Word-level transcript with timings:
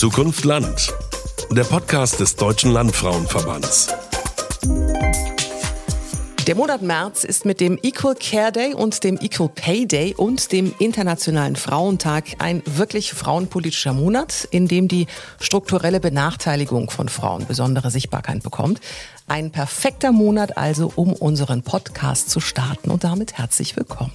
Zukunft 0.00 0.46
Land. 0.46 0.94
Der 1.50 1.64
Podcast 1.64 2.20
des 2.20 2.34
Deutschen 2.34 2.70
Landfrauenverbands. 2.70 3.88
Der 6.46 6.54
Monat 6.54 6.80
März 6.80 7.24
ist 7.24 7.44
mit 7.44 7.60
dem 7.60 7.78
Equal 7.82 8.14
Care 8.14 8.50
Day 8.50 8.72
und 8.72 9.04
dem 9.04 9.18
Equal 9.20 9.50
Pay 9.50 9.86
Day 9.86 10.14
und 10.14 10.52
dem 10.52 10.74
Internationalen 10.78 11.54
Frauentag 11.54 12.24
ein 12.38 12.62
wirklich 12.64 13.12
frauenpolitischer 13.12 13.92
Monat, 13.92 14.48
in 14.50 14.68
dem 14.68 14.88
die 14.88 15.06
strukturelle 15.38 16.00
Benachteiligung 16.00 16.88
von 16.88 17.10
Frauen 17.10 17.46
besondere 17.46 17.90
Sichtbarkeit 17.90 18.42
bekommt. 18.42 18.80
Ein 19.26 19.50
perfekter 19.50 20.12
Monat 20.12 20.56
also, 20.56 20.90
um 20.96 21.12
unseren 21.12 21.60
Podcast 21.62 22.30
zu 22.30 22.40
starten 22.40 22.90
und 22.90 23.04
damit 23.04 23.34
herzlich 23.34 23.76
willkommen. 23.76 24.12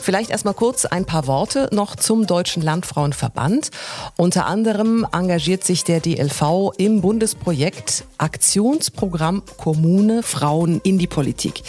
Vielleicht 0.00 0.30
erstmal 0.30 0.54
kurz 0.54 0.84
ein 0.84 1.04
paar 1.04 1.26
Worte 1.26 1.68
noch 1.72 1.96
zum 1.96 2.26
Deutschen 2.26 2.62
Landfrauenverband. 2.62 3.70
Unter 4.16 4.46
anderem 4.46 5.06
engagiert 5.12 5.64
sich 5.64 5.84
der 5.84 6.00
DLV 6.00 6.72
im 6.78 7.00
Bundesprojekt 7.00 8.04
Aktionsprogramm 8.16 9.42
Kommune 9.56 10.22
Frauen 10.22 10.80
in 10.82 10.98
die 10.98 11.06
Politik. 11.06 11.62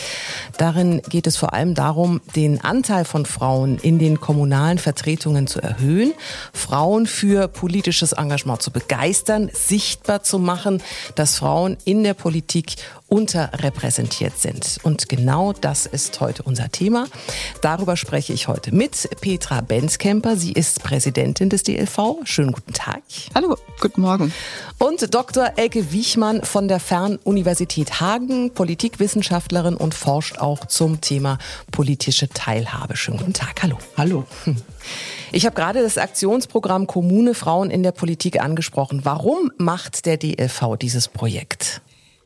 Darin 0.58 1.02
geht 1.10 1.28
es 1.28 1.38
vor 1.38 1.54
allem 1.54 1.76
darum, 1.76 2.22
den 2.36 2.62
Anteil 2.62 3.06
von 3.06 3.26
Frauen 3.26 3.78
in 3.78 4.00
den 4.00 4.20
kommunalen 4.20 4.78
Vertretungen 4.78 5.48
zu 5.48 5.62
erhöhen, 5.62 6.14
Frauen 6.54 7.08
für 7.08 7.48
politisches 7.48 8.14
Engagement 8.14 8.62
zu 8.62 8.72
begeistern, 8.72 9.50
sichtbar 9.54 10.24
zu 10.24 10.40
machen, 10.40 10.82
dass 11.16 11.38
Frauen 11.38 11.78
in 11.86 12.04
der 12.04 12.14
Politik 12.14 12.76
unterrepräsentiert 13.10 14.38
sind. 14.38 14.78
Und 14.84 15.10
genau 15.10 15.54
das 15.54 15.86
ist 15.86 16.22
heute 16.22 16.44
unser 16.44 16.70
Thema. 16.72 17.08
Darüber 17.62 17.98
spreche 17.98 18.34
ich 18.34 18.48
heute 18.48 18.74
mit 18.74 19.10
Petra 19.22 19.62
Benzkemper. 19.62 20.38
Sie 20.38 20.54
ist 20.54 20.84
Präsidentin 20.84 21.50
des 21.50 21.64
DLV. 21.64 22.18
Schönen 22.24 22.52
guten 22.52 22.74
Tag. 22.74 23.02
Hallo, 23.36 23.58
guten 23.82 24.02
Morgen. 24.02 24.34
Und 24.78 25.14
Dr. 25.14 25.54
Elke 25.58 25.92
Wiechmann 25.92 26.44
von 26.44 26.68
der 26.68 26.80
Fernuniversität 26.80 28.00
Hagen, 28.00 28.54
Politikwissenschaftlerin 28.54 29.76
und 29.76 29.94
forscht 29.94 30.40
auch 30.40 30.66
zum 30.66 31.02
Thema 31.02 31.40
politische 31.72 32.30
Teilhabe. 32.30 32.96
Schönen 32.96 33.18
guten 33.18 33.34
Tag. 33.34 33.62
Hallo. 33.64 33.78
Hallo. 33.98 34.26
Ich 35.32 35.46
habe 35.46 35.56
gerade 35.56 35.84
das 35.84 36.00
Aktionsprogramm 36.00 36.88
Kommune 36.88 37.36
Frauen 37.36 37.70
in 37.70 37.84
der 37.84 37.92
Politik 37.92 38.42
angesprochen. 38.42 39.02
Warum 39.04 39.52
macht 39.58 40.08
der 40.08 40.18
DLV 40.18 40.76
dieses 40.82 41.08
Projekt? 41.08 41.82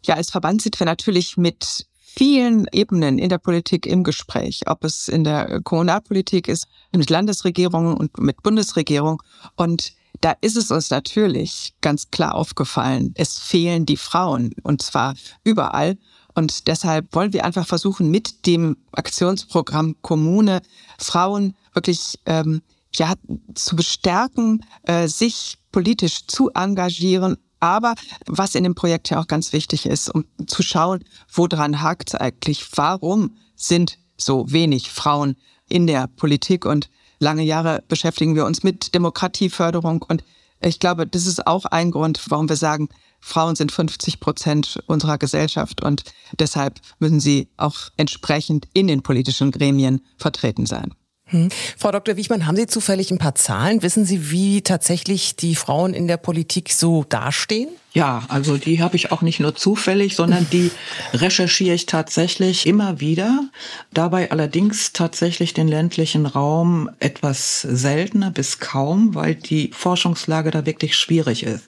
Ja, 0.06 0.16
als 0.16 0.32
Verband 0.32 0.62
sind 0.62 0.80
wir 0.80 0.86
natürlich 0.86 1.38
mit 1.38 1.86
vielen 2.16 2.68
Ebenen 2.72 3.18
in 3.18 3.30
der 3.30 3.38
Politik 3.38 3.86
im 3.86 4.04
Gespräch, 4.04 4.62
ob 4.68 4.84
es 4.84 5.08
in 5.08 5.24
der 5.24 5.62
Kommunalpolitik 5.62 6.48
ist, 6.48 6.68
mit 6.96 7.10
Landesregierungen 7.10 7.96
und 7.96 8.18
mit 8.20 8.44
Bundesregierung. 8.44 9.22
Und 9.56 9.94
da 10.22 10.36
ist 10.42 10.58
es 10.58 10.72
uns 10.72 10.90
natürlich 10.90 11.74
ganz 11.82 12.12
klar 12.12 12.36
aufgefallen, 12.36 13.14
es 13.16 13.38
fehlen 13.40 13.86
die 13.86 13.98
Frauen 13.98 14.54
und 14.64 14.82
zwar 14.82 15.16
überall. 15.44 15.98
Und 16.36 16.68
deshalb 16.68 17.14
wollen 17.14 17.34
wir 17.34 17.46
einfach 17.46 17.68
versuchen, 17.68 18.10
mit 18.10 18.46
dem 18.46 18.78
Aktionsprogramm 18.92 19.96
Kommune 20.02 20.62
Frauen 20.98 21.56
wirklich 21.74 22.20
ähm, 22.26 22.62
ja, 22.96 23.14
zu 23.56 23.76
bestärken, 23.76 24.66
äh, 24.84 25.08
sich 25.08 25.58
politisch 25.72 26.28
zu 26.28 26.52
engagieren 26.52 27.38
aber 27.64 27.96
was 28.26 28.56
in 28.56 28.66
dem 28.66 28.76
Projekt 28.76 29.10
ja 29.10 29.22
auch 29.22 29.28
ganz 29.28 29.54
wichtig 29.54 29.86
ist, 29.86 30.10
um 30.10 30.26
zu 30.48 30.62
schauen, 30.62 31.06
woran 31.34 31.82
hakt 31.82 32.10
es 32.10 32.20
eigentlich? 32.20 32.68
Warum 32.76 33.38
sind 33.56 33.98
so 34.18 34.52
wenig 34.52 34.92
Frauen 34.92 35.38
in 35.70 35.88
der 35.88 36.08
Politik? 36.08 36.66
Und 36.66 36.90
lange 37.20 37.44
Jahre 37.44 37.82
beschäftigen 37.88 38.36
wir 38.36 38.46
uns 38.46 38.64
mit 38.64 38.94
Demokratieförderung. 38.94 40.02
Und 40.02 40.26
ich 40.60 40.80
glaube, 40.80 41.08
das 41.08 41.26
ist 41.26 41.48
auch 41.48 41.64
ein 41.64 41.92
Grund, 41.92 42.20
warum 42.28 42.50
wir 42.50 42.58
sagen, 42.58 42.90
Frauen 43.22 43.56
sind 43.56 43.72
50 43.72 44.20
Prozent 44.20 44.84
unserer 44.88 45.18
Gesellschaft 45.18 45.82
und 45.82 46.04
deshalb 46.38 46.82
müssen 47.00 47.22
sie 47.22 47.48
auch 47.56 47.78
entsprechend 47.96 48.68
in 48.74 48.88
den 48.88 49.04
politischen 49.04 49.52
Gremien 49.52 50.02
vertreten 50.18 50.66
sein. 50.66 50.94
Hm. 51.34 51.50
Frau 51.78 51.92
Dr. 51.92 52.16
Wichmann, 52.16 52.46
haben 52.46 52.56
Sie 52.56 52.68
zufällig 52.68 53.10
ein 53.10 53.18
paar 53.18 53.34
Zahlen? 53.34 53.82
Wissen 53.82 54.06
Sie, 54.06 54.30
wie 54.30 54.62
tatsächlich 54.62 55.36
die 55.36 55.56
Frauen 55.56 55.96
in 55.96 56.08
der 56.08 56.18
Politik 56.18 56.72
so 56.72 57.06
dastehen? 57.10 57.70
Ja, 57.92 58.24
also 58.28 58.58
die 58.58 58.82
habe 58.82 58.96
ich 58.96 59.12
auch 59.12 59.24
nicht 59.24 59.40
nur 59.40 59.56
zufällig, 59.56 60.16
sondern 60.16 60.48
die 60.52 60.70
recherchiere 61.14 61.74
ich 61.74 61.88
tatsächlich 61.88 62.68
immer 62.68 63.00
wieder. 63.00 63.46
Dabei 63.92 64.30
allerdings 64.30 64.94
tatsächlich 64.94 65.56
den 65.56 65.68
ländlichen 65.68 66.28
Raum 66.28 66.90
etwas 67.00 67.62
seltener 67.62 68.30
bis 68.30 68.60
kaum, 68.60 69.16
weil 69.16 69.34
die 69.34 69.72
Forschungslage 69.74 70.52
da 70.52 70.68
wirklich 70.68 70.96
schwierig 70.96 71.44
ist. 71.44 71.66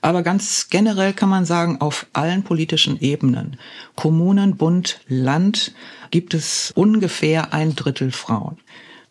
Aber 0.00 0.22
ganz 0.22 0.68
generell 0.70 1.12
kann 1.12 1.28
man 1.28 1.44
sagen, 1.44 1.82
auf 1.82 2.06
allen 2.14 2.44
politischen 2.44 2.98
Ebenen, 3.00 3.58
Kommunen, 3.94 4.56
Bund, 4.56 5.00
Land, 5.06 5.74
gibt 6.10 6.32
es 6.32 6.72
ungefähr 6.74 7.52
ein 7.52 7.74
Drittel 7.74 8.10
Frauen 8.10 8.58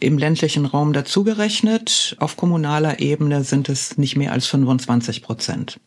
im 0.01 0.17
ländlichen 0.17 0.65
Raum 0.65 0.91
dazugerechnet. 0.91 2.17
Auf 2.19 2.35
kommunaler 2.35 2.99
Ebene 2.99 3.43
sind 3.43 3.69
es 3.69 3.97
nicht 3.97 4.17
mehr 4.17 4.33
als 4.33 4.47
25 4.47 5.21
Prozent. 5.21 5.79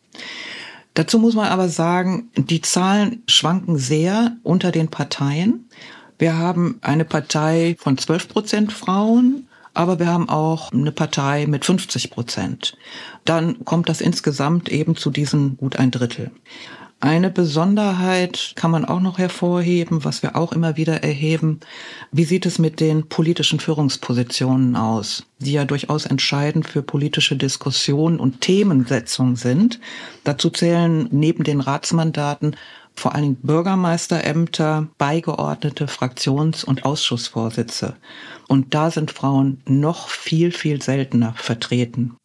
Dazu 0.95 1.19
muss 1.19 1.35
man 1.35 1.49
aber 1.49 1.67
sagen, 1.69 2.29
die 2.35 2.61
Zahlen 2.61 3.21
schwanken 3.27 3.77
sehr 3.77 4.37
unter 4.43 4.71
den 4.71 4.87
Parteien. 4.87 5.69
Wir 6.17 6.37
haben 6.37 6.79
eine 6.81 7.03
Partei 7.03 7.75
von 7.77 7.97
12 7.97 8.29
Prozent 8.29 8.73
Frauen, 8.73 9.47
aber 9.73 9.99
wir 9.99 10.07
haben 10.07 10.29
auch 10.29 10.71
eine 10.71 10.93
Partei 10.93 11.45
mit 11.47 11.65
50 11.65 12.09
Prozent. 12.11 12.77
Dann 13.25 13.65
kommt 13.65 13.89
das 13.89 13.99
insgesamt 13.99 14.69
eben 14.69 14.95
zu 14.95 15.11
diesen 15.11 15.57
gut 15.57 15.75
ein 15.75 15.91
Drittel. 15.91 16.31
Eine 17.05 17.29
Besonderheit 17.29 18.53
kann 18.55 18.71
man 18.71 18.83
auch 18.83 18.99
noch 18.99 19.19
hervorheben, 19.19 20.03
was 20.03 20.23
wir 20.23 20.35
auch 20.35 20.51
immer 20.53 20.75
wieder 20.75 21.03
erheben. 21.03 21.59
Wie 22.11 22.23
sieht 22.23 22.47
es 22.47 22.57
mit 22.57 22.79
den 22.79 23.07
politischen 23.09 23.59
Führungspositionen 23.59 24.75
aus, 24.75 25.23
die 25.37 25.51
ja 25.51 25.65
durchaus 25.65 26.07
entscheidend 26.07 26.67
für 26.67 26.81
politische 26.81 27.35
Diskussionen 27.35 28.19
und 28.19 28.41
Themensetzung 28.41 29.35
sind? 29.35 29.79
Dazu 30.23 30.49
zählen 30.49 31.07
neben 31.11 31.43
den 31.43 31.61
Ratsmandaten 31.61 32.55
vor 32.95 33.13
allen 33.13 33.23
Dingen 33.23 33.41
Bürgermeisterämter, 33.43 34.87
beigeordnete 34.97 35.87
Fraktions- 35.87 36.65
und 36.65 36.85
Ausschussvorsitze. 36.85 37.97
Und 38.47 38.73
da 38.73 38.89
sind 38.89 39.11
Frauen 39.11 39.61
noch 39.67 40.09
viel, 40.09 40.51
viel 40.51 40.81
seltener 40.81 41.35
vertreten. 41.37 42.17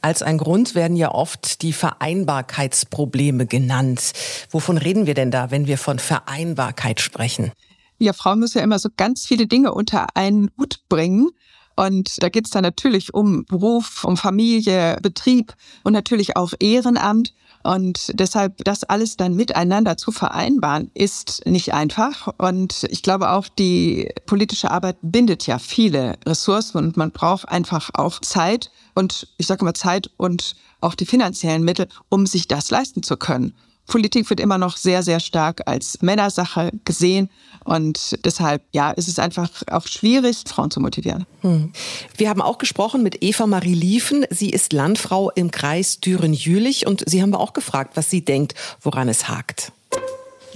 Als 0.00 0.22
ein 0.22 0.38
Grund 0.38 0.74
werden 0.74 0.96
ja 0.96 1.10
oft 1.12 1.62
die 1.62 1.72
Vereinbarkeitsprobleme 1.72 3.46
genannt. 3.46 4.12
Wovon 4.50 4.78
reden 4.78 5.06
wir 5.06 5.14
denn 5.14 5.30
da, 5.30 5.50
wenn 5.50 5.66
wir 5.66 5.78
von 5.78 5.98
Vereinbarkeit 5.98 7.00
sprechen? 7.00 7.52
Ja, 7.98 8.12
Frauen 8.12 8.40
müssen 8.40 8.58
ja 8.58 8.64
immer 8.64 8.78
so 8.78 8.88
ganz 8.96 9.24
viele 9.26 9.46
Dinge 9.46 9.72
unter 9.72 10.06
einen 10.14 10.50
Hut 10.58 10.80
bringen. 10.88 11.30
Und 11.76 12.22
da 12.22 12.28
geht 12.28 12.44
es 12.46 12.50
dann 12.50 12.62
natürlich 12.62 13.14
um 13.14 13.44
Beruf, 13.46 14.04
um 14.04 14.16
Familie, 14.16 14.98
Betrieb 15.02 15.54
und 15.82 15.92
natürlich 15.92 16.36
auch 16.36 16.52
Ehrenamt. 16.60 17.34
Und 17.64 18.12
deshalb 18.20 18.62
das 18.64 18.84
alles 18.84 19.16
dann 19.16 19.34
miteinander 19.34 19.96
zu 19.96 20.12
vereinbaren, 20.12 20.90
ist 20.92 21.46
nicht 21.46 21.72
einfach. 21.72 22.28
Und 22.38 22.84
ich 22.90 23.02
glaube 23.02 23.30
auch, 23.30 23.48
die 23.48 24.10
politische 24.26 24.70
Arbeit 24.70 24.96
bindet 25.00 25.46
ja 25.46 25.58
viele 25.58 26.16
Ressourcen 26.26 26.78
und 26.78 26.96
man 26.96 27.10
braucht 27.10 27.48
einfach 27.48 27.90
auch 27.94 28.20
Zeit 28.20 28.70
und 28.94 29.28
ich 29.38 29.46
sage 29.46 29.62
immer 29.62 29.74
Zeit 29.74 30.10
und 30.18 30.56
auch 30.82 30.94
die 30.94 31.06
finanziellen 31.06 31.64
Mittel, 31.64 31.88
um 32.10 32.26
sich 32.26 32.46
das 32.48 32.70
leisten 32.70 33.02
zu 33.02 33.16
können. 33.16 33.54
Politik 33.86 34.28
wird 34.30 34.40
immer 34.40 34.58
noch 34.58 34.76
sehr, 34.76 35.02
sehr 35.02 35.20
stark 35.20 35.62
als 35.66 36.00
Männersache 36.02 36.70
gesehen. 36.84 37.28
Und 37.64 38.18
deshalb, 38.24 38.62
ja, 38.72 38.90
ist 38.90 39.08
es 39.08 39.18
einfach 39.18 39.50
auch 39.70 39.86
schwierig, 39.86 40.44
Frauen 40.46 40.70
zu 40.70 40.80
motivieren. 40.80 41.26
Hm. 41.42 41.72
Wir 42.16 42.28
haben 42.28 42.42
auch 42.42 42.58
gesprochen 42.58 43.02
mit 43.02 43.22
Eva 43.22 43.46
Marie 43.46 43.74
Liefen. 43.74 44.26
Sie 44.30 44.50
ist 44.50 44.72
Landfrau 44.72 45.30
im 45.30 45.50
Kreis 45.50 46.00
Düren-Jülich. 46.00 46.86
Und 46.86 47.04
sie 47.08 47.22
haben 47.22 47.30
wir 47.30 47.40
auch 47.40 47.52
gefragt, 47.52 47.96
was 47.96 48.10
sie 48.10 48.24
denkt, 48.24 48.54
woran 48.82 49.08
es 49.08 49.28
hakt. 49.28 49.72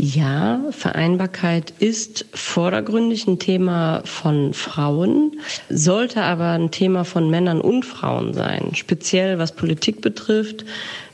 Ja, 0.01 0.61
Vereinbarkeit 0.71 1.73
ist 1.81 2.27
vordergründig 2.33 3.27
ein 3.27 3.41
Thema 3.41 4.03
von 4.05 4.55
Frauen, 4.55 5.41
sollte 5.71 6.23
aber 6.23 6.51
ein 6.51 6.71
Thema 6.71 7.05
von 7.05 7.29
Männern 7.29 7.61
und 7.61 7.85
Frauen 7.85 8.33
sein. 8.33 8.77
Speziell 8.77 9.41
was 9.41 9.57
Politik 9.57 10.01
betrifft, 10.01 10.65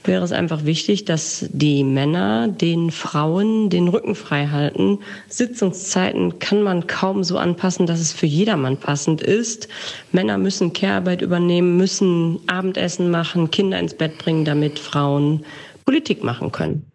wäre 0.06 0.24
es 0.24 0.32
einfach 0.32 0.64
wichtig, 0.64 1.04
dass 1.04 1.46
die 1.50 1.84
Männer 1.84 2.48
den 2.48 2.90
Frauen 2.90 3.70
den 3.70 3.88
Rücken 3.88 4.14
frei 4.14 4.48
halten. 4.48 5.00
Sitzungszeiten 5.28 6.38
kann 6.38 6.62
man 6.62 6.86
kaum 6.86 7.24
so 7.24 7.38
anpassen, 7.38 7.86
dass 7.86 8.00
es 8.00 8.12
für 8.12 8.26
jedermann 8.26 8.76
passend 8.76 9.22
ist. 9.22 9.68
Männer 10.12 10.38
müssen 10.38 10.72
Care-Arbeit 10.72 11.22
übernehmen, 11.22 11.76
müssen 11.76 12.40
Abendessen 12.46 13.10
machen, 13.10 13.50
Kinder 13.50 13.78
ins 13.78 13.94
Bett 13.94 14.18
bringen, 14.18 14.44
damit 14.44 14.78
Frauen 14.78 15.44
Politik 15.84 16.22
machen 16.22 16.52
können. 16.52 16.86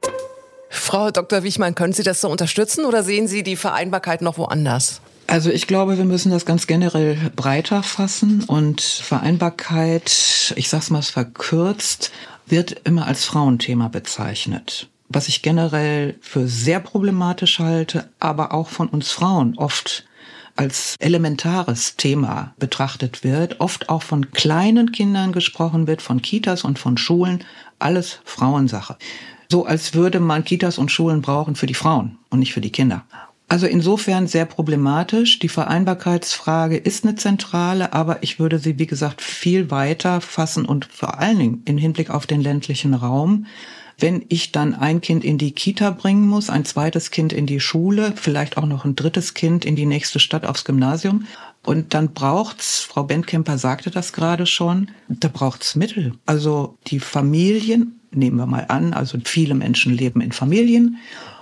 Frau 0.70 1.12
Dr. 1.12 1.44
Wichmann, 1.44 1.76
können 1.76 1.94
Sie 1.94 2.04
das 2.04 2.22
so 2.22 2.30
unterstützen 2.30 2.86
oder 2.86 3.04
sehen 3.04 3.28
Sie 3.28 3.44
die 3.44 3.56
Vereinbarkeit 3.56 4.22
noch 4.22 4.38
woanders? 4.38 5.02
Also 5.30 5.52
ich 5.52 5.68
glaube, 5.68 5.98
wir 5.98 6.06
müssen 6.06 6.32
das 6.32 6.46
ganz 6.46 6.66
generell 6.66 7.16
breiter 7.36 7.84
fassen 7.84 8.44
und 8.48 8.82
Vereinbarkeit, 8.82 10.54
ich 10.56 10.70
sag's 10.70 10.90
mal 10.90 11.04
verkürzt, 11.04 12.12
wird 12.51 12.81
immer 12.84 13.07
als 13.07 13.25
Frauenthema 13.25 13.88
bezeichnet. 13.88 14.90
Was 15.07 15.28
ich 15.28 15.42
generell 15.42 16.16
für 16.22 16.48
sehr 16.48 16.80
problematisch 16.80 17.60
halte, 17.60 18.10
aber 18.19 18.54
auch 18.54 18.69
von 18.69 18.88
uns 18.88 19.12
Frauen 19.12 19.57
oft 19.57 20.06
als 20.56 20.96
elementares 21.00 21.96
Thema 21.96 22.54
betrachtet 22.60 23.24
wird, 23.24 23.60
oft 23.60 23.90
auch 23.90 24.04
von 24.04 24.31
kleinen 24.31 24.92
Kindern 24.92 25.31
gesprochen 25.31 25.88
wird, 25.88 26.01
von 26.01 26.22
Kitas 26.22 26.63
und 26.63 26.78
von 26.78 26.98
Schulen, 26.98 27.44
alles 27.80 28.19
Frauensache. 28.25 28.98
So 29.50 29.66
als 29.66 29.94
würde 29.94 30.19
man 30.19 30.44
Kitas 30.44 30.78
und 30.78 30.92
Schulen 30.92 31.22
brauchen 31.22 31.56
für 31.56 31.66
die 31.66 31.74
Frauen 31.74 32.19
und 32.30 32.40
nicht 32.40 32.54
für 32.54 32.62
die 32.62 32.72
Kinder. 32.72 33.06
Also 33.51 33.66
insofern 33.66 34.28
sehr 34.28 34.46
problematisch. 34.46 35.40
Die 35.40 35.50
Vereinbarkeitsfrage 35.50 36.78
ist 36.78 37.04
eine 37.04 37.16
zentrale, 37.16 37.94
aber 37.94 38.22
ich 38.22 38.40
würde 38.40 38.60
sie, 38.60 38.78
wie 38.78 38.86
gesagt, 38.86 39.24
viel 39.24 39.72
weiter 39.72 40.22
fassen 40.22 40.66
und 40.66 40.86
vor 40.86 41.19
allen 41.19 41.40
Dingen 41.40 41.62
in 41.66 41.80
Hinblick 41.80 42.12
auf 42.12 42.28
den 42.28 42.42
ländlichen 42.42 42.94
Raum. 42.94 43.48
Wenn 43.98 44.24
ich 44.30 44.51
dann 44.51 44.75
ein 44.75 45.01
Kind 45.01 45.25
in 45.25 45.40
die 45.40 45.51
Kita 45.51 45.90
bringen 45.90 46.28
muss, 46.28 46.51
ein 46.51 46.63
zweites 46.63 47.10
Kind 47.10 47.34
in 47.34 47.48
die 47.48 47.60
Schule, 47.60 48.13
vielleicht 48.16 48.56
auch 48.56 48.68
noch 48.68 48.86
ein 48.86 48.96
drittes 48.96 49.34
Kind 49.34 49.66
in 49.66 49.75
die 49.75 49.88
nächste 49.88 50.19
Stadt 50.19 50.45
aufs 50.45 50.63
Gymnasium, 50.63 51.25
und 51.66 51.94
dann 51.94 52.13
braucht's, 52.13 52.80
Frau 52.81 53.04
Bentkemper 53.04 53.57
sagte 53.57 53.90
das 53.90 54.13
gerade 54.13 54.45
schon, 54.45 54.92
da 55.10 55.28
braucht's 55.28 55.75
Mittel. 55.75 56.13
Also 56.25 56.78
die 56.88 57.00
Familien, 57.00 58.00
nehmen 58.12 58.38
wir 58.38 58.45
mal 58.45 58.66
an, 58.69 58.94
also 58.94 59.18
viele 59.25 59.56
Menschen 59.56 59.92
leben 59.92 60.22
in 60.22 60.31
Familien, 60.31 60.98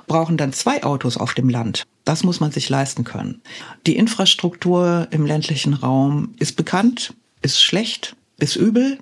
brauchen 0.08 0.38
dann 0.38 0.54
zwei 0.54 0.84
Autos 0.84 1.18
auf 1.18 1.34
dem 1.34 1.50
Land. 1.50 1.84
Das 2.08 2.24
muss 2.24 2.40
man 2.40 2.54
sich 2.54 2.70
leisten 2.70 3.04
können. 3.04 3.42
Die 3.86 3.98
Infrastruktur 3.98 5.10
im 5.12 5.26
ländlichen 5.26 5.74
Raum 5.74 6.36
ist 6.40 6.56
bekannt, 6.56 7.14
ist 7.42 7.62
schlecht, 7.62 8.16
ist 8.40 8.56
übel. 8.56 8.98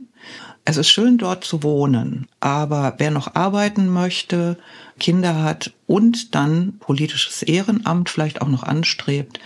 Es 0.65 0.77
ist 0.77 0.89
schön 0.89 1.19
dort 1.19 1.43
zu 1.43 1.61
wohnen, 1.61 2.25
aber 2.39 2.95
wer 2.97 3.11
noch 3.11 3.35
arbeiten 3.35 3.89
möchte, 3.89 4.57
Kinder 4.99 5.43
hat 5.43 5.71
und 5.85 6.33
dann 6.33 6.79
politisches 6.79 7.43
Ehrenamt 7.43 8.09
vielleicht 8.09 8.41
auch 8.41 8.47
noch 8.47 8.63
anstrebt, 8.63 9.39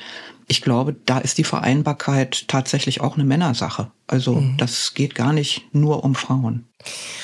ich 0.48 0.62
glaube, 0.62 0.96
da 1.06 1.18
ist 1.18 1.38
die 1.38 1.44
Vereinbarkeit 1.44 2.48
tatsächlich 2.48 3.02
auch 3.02 3.16
eine 3.16 3.26
Männersache. 3.26 3.92
Also 4.10 4.36
mhm. 4.36 4.58
das 4.58 4.96
geht 4.96 5.14
gar 5.14 5.34
nicht 5.34 5.64
nur 5.72 6.04
um 6.04 6.16
Frauen. 6.16 6.66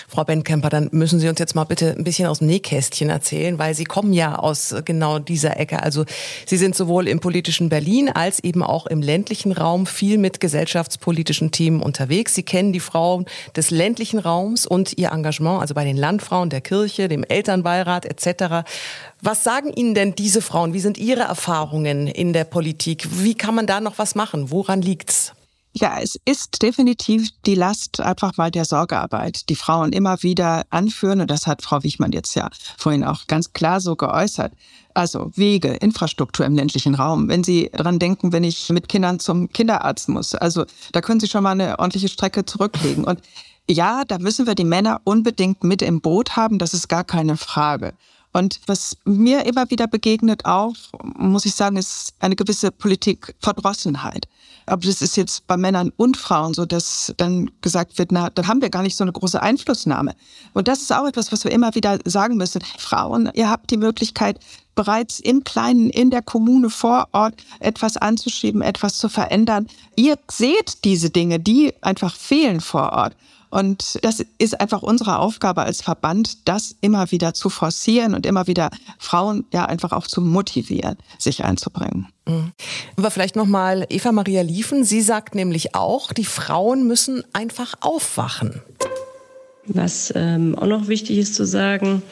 Frau 0.08 0.24
Bentkemper, 0.24 0.70
dann 0.70 0.90
müssen 0.92 1.20
Sie 1.20 1.30
uns 1.30 1.40
jetzt 1.40 1.56
mal 1.56 1.64
bitte 1.64 1.96
ein 1.98 2.04
bisschen 2.04 2.28
aus 2.28 2.40
dem 2.40 2.48
Nähkästchen 2.48 3.10
erzählen, 3.10 3.58
weil 3.58 3.74
Sie 3.74 3.86
kommen 3.86 4.14
ja 4.14 4.36
aus 4.36 4.76
genau 4.86 5.18
dieser 5.18 5.58
Ecke. 5.60 5.82
Also 5.82 6.06
Sie 6.46 6.58
sind 6.58 6.76
sowohl 6.76 7.08
im 7.08 7.22
politischen 7.22 7.70
Berlin 7.70 8.10
als 8.10 8.40
eben 8.44 8.62
auch 8.62 8.86
im 8.86 9.02
ländlichen 9.02 9.52
Raum 9.52 9.88
viel 9.88 10.20
mit 10.20 10.40
gesellschaftspolitischen 10.40 11.52
Themen 11.52 11.82
unterwegs. 11.82 12.36
Sie 12.36 12.44
kennen 12.44 12.72
die 12.72 12.80
Frauen 12.80 13.26
des 13.56 13.72
ländlichen 13.72 14.20
Raums 14.20 14.68
und 14.68 14.98
ihr 14.98 15.12
Engagement, 15.12 15.62
also 15.62 15.74
bei 15.74 15.86
den 15.86 15.98
Landfrauen 15.98 16.52
der 16.52 16.62
Kirche, 16.62 17.08
dem 17.08 17.24
Elternbeirat 17.24 18.06
etc. 18.06 18.68
Was 19.22 19.44
sagen 19.44 19.72
Ihnen 19.74 19.96
denn 19.96 20.14
diese 20.14 20.42
Frauen? 20.42 20.74
Wie 20.74 20.82
sind 20.82 21.00
Ihre 21.00 21.22
Erfahrungen 21.22 22.08
in 22.08 22.32
der 22.34 22.44
Politik? 22.44 23.08
Wie 23.24 23.34
kann 23.34 23.56
man 23.56 23.66
da 23.66 23.80
noch 23.80 23.98
was 23.98 24.14
machen? 24.14 24.52
Woran 24.52 24.82
liegt's? 24.82 25.34
Ja, 25.78 26.00
es 26.02 26.18
ist 26.24 26.62
definitiv 26.62 27.32
die 27.46 27.54
Last 27.54 28.00
einfach 28.00 28.38
mal 28.38 28.50
der 28.50 28.64
Sorgearbeit, 28.64 29.50
die 29.50 29.56
Frauen 29.56 29.92
immer 29.92 30.24
wieder 30.24 30.64
anführen. 30.70 31.20
Und 31.20 31.30
das 31.30 31.48
hat 31.48 31.62
Frau 31.62 31.84
Wichmann 31.84 32.14
jetzt 32.14 32.34
ja 32.34 32.50
vorhin 32.78 33.04
auch 33.04 33.28
ganz 33.28 33.52
klar 33.52 33.82
so 33.82 33.98
geäußert. 33.98 34.54
Also 34.94 35.32
Wege, 35.36 35.74
Infrastruktur 35.74 36.46
im 36.46 36.56
ländlichen 36.56 36.96
Raum. 36.96 37.28
Wenn 37.28 37.44
Sie 37.44 37.70
dran 37.74 38.00
denken, 38.00 38.32
wenn 38.32 38.46
ich 38.46 38.70
mit 38.70 38.88
Kindern 38.88 39.20
zum 39.20 39.50
Kinderarzt 39.50 40.08
muss, 40.08 40.34
also 40.34 40.64
da 40.94 41.02
können 41.02 41.20
Sie 41.20 41.28
schon 41.28 41.44
mal 41.44 41.52
eine 41.52 41.78
ordentliche 41.78 42.08
Strecke 42.08 42.46
zurücklegen. 42.46 43.04
Und 43.04 43.20
ja, 43.70 44.06
da 44.06 44.18
müssen 44.18 44.48
wir 44.48 44.56
die 44.56 44.64
Männer 44.64 45.02
unbedingt 45.04 45.66
mit 45.66 45.82
im 45.82 46.00
Boot 46.00 46.38
haben. 46.38 46.58
Das 46.58 46.74
ist 46.74 46.88
gar 46.88 47.04
keine 47.04 47.36
Frage. 47.36 47.96
Und 48.36 48.60
was 48.66 48.98
mir 49.06 49.46
immer 49.46 49.70
wieder 49.72 49.88
begegnet 49.88 50.44
auch, 50.44 50.76
muss 51.18 51.46
ich 51.46 51.56
sagen, 51.56 51.78
ist 51.78 52.14
eine 52.20 52.36
gewisse 52.36 52.70
Politikverdrossenheit. 52.70 54.28
Aber 54.66 54.86
das 54.86 55.02
ist 55.02 55.16
jetzt 55.16 55.48
bei 55.48 55.56
Männern 55.56 55.94
und 55.96 56.18
Frauen 56.18 56.54
so, 56.54 56.66
dass 56.66 57.14
dann 57.16 57.50
gesagt 57.62 57.98
wird, 57.98 58.12
na, 58.12 58.30
dann 58.30 58.46
haben 58.46 58.62
wir 58.62 58.70
gar 58.70 58.84
nicht 58.84 58.98
so 58.98 59.06
eine 59.06 59.14
große 59.14 59.42
Einflussnahme. 59.42 60.16
Und 60.54 60.68
das 60.68 60.82
ist 60.82 60.92
auch 60.92 61.08
etwas, 61.08 61.32
was 61.32 61.46
wir 61.46 61.52
immer 61.52 61.76
wieder 61.76 61.98
sagen 62.04 62.36
müssen. 62.36 62.62
Frauen, 62.78 63.32
ihr 63.36 63.50
habt 63.50 63.72
die 63.72 63.78
Möglichkeit, 63.78 64.38
bereits 64.76 65.22
im 65.22 65.46
Kleinen, 65.46 65.90
in 65.90 66.10
der 66.10 66.22
Kommune 66.22 66.70
vor 66.70 67.08
Ort 67.14 67.36
etwas 67.62 67.96
anzuschieben, 67.96 68.62
etwas 68.62 68.98
zu 68.98 69.08
verändern. 69.08 69.68
Ihr 69.96 70.20
seht 70.30 70.84
diese 70.84 71.10
Dinge, 71.10 71.40
die 71.40 71.74
einfach 71.82 72.14
fehlen 72.14 72.60
vor 72.60 72.92
Ort. 72.92 73.16
Und 73.56 74.00
das 74.04 74.22
ist 74.38 74.60
einfach 74.60 74.82
unsere 74.82 75.18
Aufgabe 75.20 75.62
als 75.62 75.82
Verband, 75.82 76.46
das 76.46 76.76
immer 76.82 77.10
wieder 77.12 77.34
zu 77.34 77.50
forcieren 77.50 78.14
und 78.14 78.26
immer 78.26 78.48
wieder 78.48 78.70
Frauen 79.00 79.46
ja 79.54 79.64
einfach 79.66 79.94
auch 79.94 80.08
zu 80.08 80.20
motivieren, 80.20 80.98
sich 81.18 81.46
einzubringen. 81.46 82.10
Mhm. 82.28 82.52
Aber 82.98 83.12
vielleicht 83.12 83.38
nochmal 83.38 83.86
Eva 83.88 84.12
Maria 84.12 84.42
Liefen. 84.42 84.84
Sie 84.84 85.00
sagt 85.00 85.36
nämlich 85.36 85.74
auch, 85.74 86.12
die 86.12 86.26
Frauen 86.26 86.86
müssen 86.86 87.24
einfach 87.32 87.76
aufwachen. 87.80 88.62
Was 89.68 90.12
ähm, 90.18 90.58
auch 90.60 90.68
noch 90.68 90.90
wichtig 90.90 91.18
ist 91.18 91.36
zu 91.36 91.46
sagen, 91.46 92.04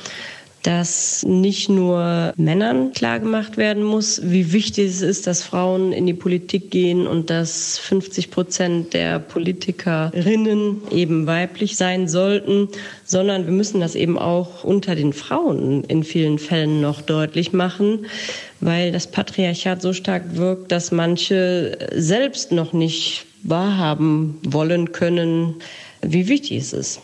dass 0.63 1.23
nicht 1.27 1.69
nur 1.69 2.33
Männern 2.37 2.93
klargemacht 2.93 3.57
werden 3.57 3.83
muss, 3.83 4.21
wie 4.23 4.53
wichtig 4.53 4.89
es 4.89 5.01
ist, 5.01 5.27
dass 5.27 5.43
Frauen 5.43 5.91
in 5.91 6.07
die 6.07 6.13
Politik 6.13 6.71
gehen 6.71 7.05
und 7.05 7.29
dass 7.29 7.77
50 7.79 8.31
Prozent 8.31 8.93
der 8.93 9.19
Politikerinnen 9.19 10.81
eben 10.91 11.27
weiblich 11.27 11.75
sein 11.75 12.07
sollten, 12.07 12.69
sondern 13.03 13.45
wir 13.45 13.51
müssen 13.51 13.81
das 13.81 13.95
eben 13.95 14.17
auch 14.17 14.63
unter 14.63 14.95
den 14.95 15.13
Frauen 15.13 15.83
in 15.83 16.03
vielen 16.03 16.39
Fällen 16.39 16.81
noch 16.81 17.01
deutlich 17.01 17.51
machen, 17.51 18.05
weil 18.61 18.91
das 18.91 19.07
Patriarchat 19.07 19.81
so 19.81 19.91
stark 19.91 20.37
wirkt, 20.37 20.71
dass 20.71 20.91
manche 20.91 21.77
selbst 21.93 22.51
noch 22.53 22.71
nicht 22.71 23.25
wahrhaben 23.43 24.39
wollen 24.47 24.93
können, 24.93 25.55
wie 26.01 26.27
wichtig 26.29 26.59
es 26.59 26.73
ist. 26.73 27.01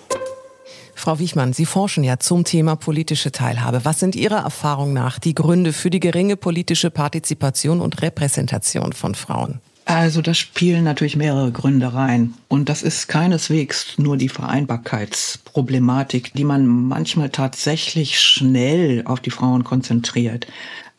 Frau 0.99 1.17
Wichmann, 1.17 1.53
Sie 1.53 1.65
forschen 1.65 2.03
ja 2.03 2.19
zum 2.19 2.43
Thema 2.43 2.75
politische 2.75 3.31
Teilhabe. 3.31 3.85
Was 3.85 4.01
sind 4.01 4.17
Ihrer 4.17 4.39
Erfahrung 4.39 4.91
nach 4.91 5.17
die 5.17 5.33
Gründe 5.33 5.71
für 5.71 5.89
die 5.89 6.01
geringe 6.01 6.35
politische 6.35 6.91
Partizipation 6.91 7.79
und 7.79 8.01
Repräsentation 8.01 8.91
von 8.91 9.15
Frauen? 9.15 9.61
Also 9.85 10.21
da 10.21 10.33
spielen 10.33 10.83
natürlich 10.83 11.15
mehrere 11.15 11.53
Gründe 11.53 11.93
rein. 11.93 12.33
Und 12.49 12.67
das 12.67 12.83
ist 12.83 13.07
keineswegs 13.07 13.97
nur 13.97 14.17
die 14.17 14.27
Vereinbarkeitsproblematik, 14.27 16.33
die 16.33 16.43
man 16.43 16.67
manchmal 16.67 17.29
tatsächlich 17.29 18.19
schnell 18.19 19.03
auf 19.05 19.21
die 19.21 19.31
Frauen 19.31 19.63
konzentriert. 19.63 20.47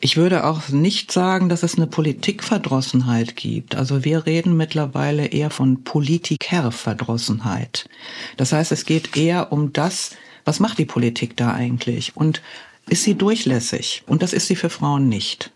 Ich 0.03 0.17
würde 0.17 0.45
auch 0.45 0.69
nicht 0.69 1.11
sagen, 1.11 1.47
dass 1.47 1.61
es 1.61 1.75
eine 1.75 1.85
Politikverdrossenheit 1.85 3.35
gibt. 3.35 3.75
Also 3.75 4.03
wir 4.03 4.25
reden 4.25 4.57
mittlerweile 4.57 5.27
eher 5.27 5.51
von 5.51 5.83
Politikerverdrossenheit. 5.83 7.87
Das 8.35 8.51
heißt, 8.51 8.71
es 8.71 8.85
geht 8.85 9.15
eher 9.15 9.51
um 9.51 9.73
das, 9.73 10.15
was 10.43 10.59
macht 10.59 10.79
die 10.79 10.85
Politik 10.85 11.37
da 11.37 11.53
eigentlich? 11.53 12.17
Und 12.17 12.41
ist 12.89 13.03
sie 13.03 13.13
durchlässig? 13.13 14.01
Und 14.07 14.23
das 14.23 14.33
ist 14.33 14.47
sie 14.47 14.55
für 14.55 14.71
Frauen 14.71 15.07
nicht. 15.07 15.51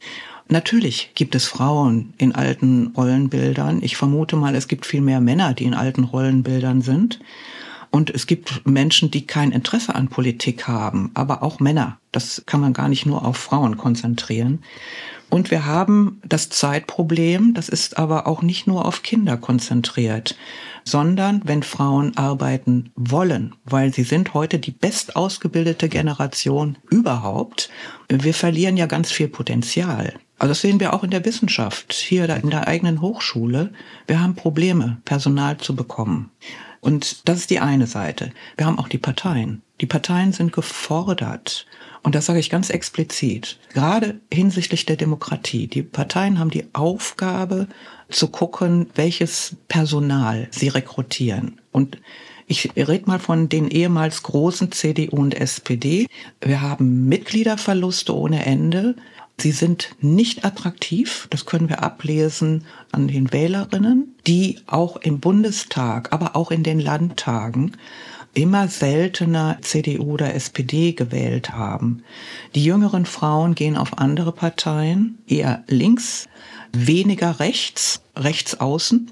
Natürlich 0.47 1.09
gibt 1.15 1.33
es 1.33 1.45
Frauen 1.45 2.13
in 2.19 2.35
alten 2.35 2.93
Rollenbildern. 2.95 3.81
Ich 3.81 3.97
vermute 3.97 4.35
mal, 4.35 4.53
es 4.53 4.67
gibt 4.67 4.85
viel 4.85 5.01
mehr 5.01 5.21
Männer, 5.21 5.55
die 5.55 5.63
in 5.63 5.73
alten 5.73 6.03
Rollenbildern 6.03 6.83
sind. 6.83 7.19
Und 7.95 8.09
es 8.09 8.27
gibt 8.27 8.67
Menschen, 8.67 9.09
die 9.09 9.25
kein 9.25 9.53
Interesse 9.53 9.95
an 9.95 10.09
Politik 10.09 10.67
haben, 10.67 11.11
aber 11.13 11.41
auch 11.41 11.61
Männer. 11.61 11.97
Das 12.11 12.43
kann 12.45 12.59
man 12.59 12.73
gar 12.73 12.89
nicht 12.89 13.05
nur 13.05 13.23
auf 13.23 13.37
Frauen 13.37 13.77
konzentrieren. 13.77 14.59
Und 15.29 15.49
wir 15.49 15.65
haben 15.65 16.19
das 16.27 16.49
Zeitproblem, 16.49 17.53
das 17.53 17.69
ist 17.69 17.97
aber 17.97 18.27
auch 18.27 18.41
nicht 18.41 18.67
nur 18.67 18.83
auf 18.83 19.01
Kinder 19.01 19.37
konzentriert, 19.37 20.35
sondern 20.83 21.39
wenn 21.45 21.63
Frauen 21.63 22.17
arbeiten 22.17 22.91
wollen, 22.97 23.55
weil 23.63 23.93
sie 23.93 24.03
sind 24.03 24.33
heute 24.33 24.59
die 24.59 24.71
bestausgebildete 24.71 25.87
Generation 25.87 26.77
überhaupt, 26.89 27.69
wir 28.09 28.33
verlieren 28.33 28.75
ja 28.75 28.87
ganz 28.87 29.09
viel 29.09 29.29
Potenzial. 29.29 30.15
Also 30.37 30.49
das 30.49 30.59
sehen 30.59 30.81
wir 30.81 30.93
auch 30.93 31.05
in 31.05 31.11
der 31.11 31.23
Wissenschaft, 31.23 31.93
hier 31.93 32.27
in 32.43 32.49
der 32.49 32.67
eigenen 32.67 32.99
Hochschule. 32.99 33.71
Wir 34.05 34.21
haben 34.21 34.35
Probleme, 34.35 34.97
Personal 35.05 35.55
zu 35.59 35.77
bekommen. 35.77 36.29
Und 36.85 37.27
das 37.27 37.39
ist 37.39 37.49
die 37.49 37.59
eine 37.59 37.87
Seite. 37.87 38.29
Wir 38.57 38.67
haben 38.67 38.77
auch 38.77 38.87
die 38.87 38.99
Parteien. 38.99 39.63
Die 39.81 39.87
Parteien 39.87 40.33
sind 40.33 40.53
gefordert. 40.53 41.65
Und 42.03 42.13
das 42.13 42.27
sage 42.27 42.37
ich 42.37 42.51
ganz 42.51 42.69
explizit. 42.69 43.57
Gerade 43.73 44.19
hinsichtlich 44.31 44.85
der 44.85 44.95
Demokratie. 44.95 45.65
Die 45.65 45.81
Parteien 45.81 46.37
haben 46.37 46.51
die 46.51 46.67
Aufgabe 46.73 47.67
zu 48.09 48.27
gucken, 48.27 48.85
welches 48.93 49.55
Personal 49.67 50.47
sie 50.51 50.67
rekrutieren. 50.67 51.59
Und 51.71 51.97
ich 52.45 52.69
rede 52.75 53.07
mal 53.07 53.17
von 53.17 53.49
den 53.49 53.67
ehemals 53.67 54.21
großen 54.21 54.71
CDU 54.71 55.15
und 55.15 55.33
SPD. 55.33 56.05
Wir 56.39 56.61
haben 56.61 57.09
Mitgliederverluste 57.09 58.15
ohne 58.15 58.45
Ende. 58.45 58.95
Sie 59.37 59.51
sind 59.51 59.95
nicht 59.99 60.45
attraktiv, 60.45 61.27
das 61.29 61.45
können 61.45 61.67
wir 61.67 61.83
ablesen 61.83 62.63
an 62.91 63.07
den 63.07 63.33
Wählerinnen, 63.33 64.15
die 64.25 64.59
auch 64.65 64.97
im 64.97 65.19
Bundestag, 65.19 66.13
aber 66.13 66.35
auch 66.35 66.51
in 66.51 66.63
den 66.63 66.79
Landtagen 66.79 67.73
immer 68.33 68.67
seltener 68.67 69.57
CDU 69.61 70.13
oder 70.13 70.33
SPD 70.35 70.93
gewählt 70.93 71.51
haben. 71.51 72.03
Die 72.53 72.63
jüngeren 72.63 73.05
Frauen 73.05 73.55
gehen 73.55 73.77
auf 73.77 73.97
andere 73.97 74.31
Parteien, 74.31 75.17
eher 75.27 75.63
links, 75.67 76.27
weniger 76.73 77.39
rechts, 77.39 78.01
rechts 78.15 78.59
außen. 78.59 79.11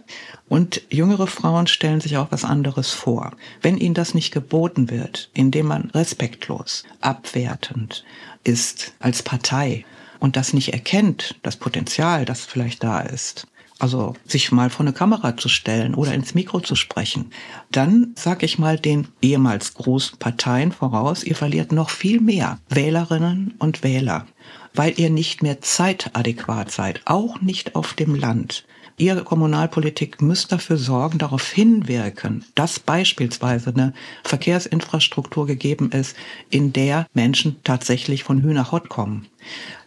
Und 0.50 0.82
jüngere 0.90 1.28
Frauen 1.28 1.68
stellen 1.68 2.02
sich 2.02 2.18
auch 2.18 2.32
was 2.32 2.44
anderes 2.44 2.92
vor. 2.92 3.32
Wenn 3.62 3.78
ihnen 3.78 3.94
das 3.94 4.14
nicht 4.14 4.32
geboten 4.32 4.90
wird, 4.90 5.30
indem 5.34 5.68
man 5.68 5.90
respektlos, 5.92 6.84
abwertend 7.00 8.04
ist 8.44 8.94
als 9.00 9.24
Partei 9.24 9.86
und 10.24 10.38
das 10.38 10.54
nicht 10.54 10.72
erkennt, 10.72 11.36
das 11.44 11.58
Potenzial, 11.58 12.24
das 12.24 12.46
vielleicht 12.46 12.82
da 12.82 13.02
ist, 13.02 13.46
also 13.78 14.16
sich 14.26 14.54
mal 14.54 14.70
vor 14.70 14.86
eine 14.86 14.94
Kamera 14.94 15.36
zu 15.36 15.50
stellen 15.50 15.96
oder 15.96 16.14
ins 16.14 16.34
Mikro 16.34 16.62
zu 16.62 16.76
sprechen, 16.76 17.32
dann 17.72 18.14
sag 18.16 18.42
ich 18.42 18.58
mal 18.58 18.80
den 18.80 19.10
ehemals 19.22 19.74
großen 19.74 20.20
Parteien 20.20 20.72
voraus, 20.72 21.26
ihr 21.26 21.36
verliert 21.36 21.74
noch 21.74 21.90
viel 21.90 22.22
mehr 22.22 22.58
Wählerinnen 22.70 23.56
und 23.60 23.84
Wähler, 23.84 24.26
weil 24.74 24.98
ihr 24.98 25.10
nicht 25.10 25.44
mehr 25.44 25.60
zeitadäquat 25.60 26.72
seid, 26.72 27.02
auch 27.04 27.42
nicht 27.42 27.76
auf 27.76 27.94
dem 27.94 28.16
Land. 28.16 28.64
Ihre 28.96 29.26
Kommunalpolitik 29.26 30.22
muss 30.22 30.48
dafür 30.48 30.78
sorgen, 30.78 31.18
darauf 31.18 31.50
hinwirken, 31.50 32.46
dass 32.56 32.80
beispielsweise 32.80 33.72
eine 33.72 33.94
Verkehrsinfrastruktur 34.24 35.48
gegeben 35.48 35.92
ist, 35.92 36.16
in 36.50 36.72
der 36.72 37.08
Menschen 37.14 37.58
tatsächlich 37.66 38.24
von 38.24 38.42
Hü 38.42 38.58
Hott 38.72 38.88
kommen. 38.88 39.28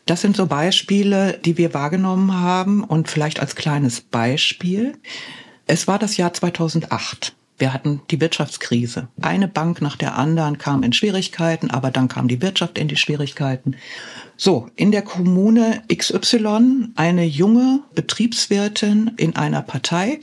Das 0.07 0.21
sind 0.21 0.37
so 0.37 0.47
Beispiele, 0.47 1.39
die 1.45 1.59
wir 1.59 1.75
wahrgenommen 1.75 2.33
haben 2.33 2.85
und 2.85 3.09
vielleicht 3.09 3.41
als 3.41 3.57
kleines 3.57 4.01
Beispiel. 4.01 4.97
Es 5.67 5.89
war 5.89 5.99
das 5.99 6.17
Jahr 6.17 6.33
2008. 6.33 7.35
Wir 7.59 7.73
hatten 7.73 8.03
die 8.11 8.21
Wirtschaftskrise. 8.21 9.09
Eine 9.21 9.49
Bank 9.49 9.83
nach 9.83 9.97
der 9.97 10.17
anderen 10.17 10.59
kam 10.59 10.85
in 10.85 10.93
Schwierigkeiten, 10.93 11.73
aber 11.73 11.91
dann 11.91 12.07
kam 12.07 12.29
die 12.29 12.41
Wirtschaft 12.41 12.79
in 12.79 12.87
die 12.87 12.97
Schwierigkeiten. 12.97 13.75
So, 14.37 14.69
in 14.77 14.93
der 14.93 15.03
Kommune 15.03 15.83
XY 15.93 16.91
eine 16.95 17.25
junge 17.25 17.81
Betriebswirtin 17.97 19.13
in 19.17 19.35
einer 19.35 19.63
Partei, 19.63 20.21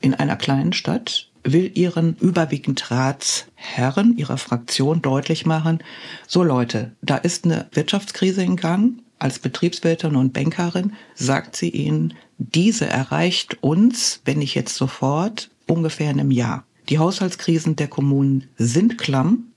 in 0.00 0.14
einer 0.14 0.36
kleinen 0.36 0.72
Stadt, 0.72 1.28
will 1.44 1.70
ihren 1.74 2.16
überwiegend 2.16 2.90
Ratsherren, 2.90 4.16
ihrer 4.16 4.38
Fraktion 4.38 5.02
deutlich 5.02 5.46
machen, 5.46 5.84
so 6.26 6.42
Leute, 6.42 6.92
da 7.00 7.16
ist 7.16 7.44
eine 7.44 7.68
Wirtschaftskrise 7.72 8.42
in 8.42 8.56
Gang, 8.56 9.02
als 9.20 9.38
Betriebswirtin 9.38 10.16
und 10.16 10.32
Bankerin 10.32 10.92
sagt 11.14 11.56
sie 11.56 11.70
ihnen, 11.70 12.14
diese 12.38 12.86
erreicht 12.86 13.62
uns, 13.62 14.20
wenn 14.24 14.38
nicht 14.38 14.54
jetzt 14.54 14.74
sofort, 14.74 15.50
ungefähr 15.66 16.10
in 16.10 16.20
einem 16.20 16.30
Jahr. 16.30 16.64
Die 16.88 16.98
Haushaltskrisen 16.98 17.76
der 17.76 17.88
Kommunen 17.88 18.48
sind 18.56 18.98
klamm 18.98 19.52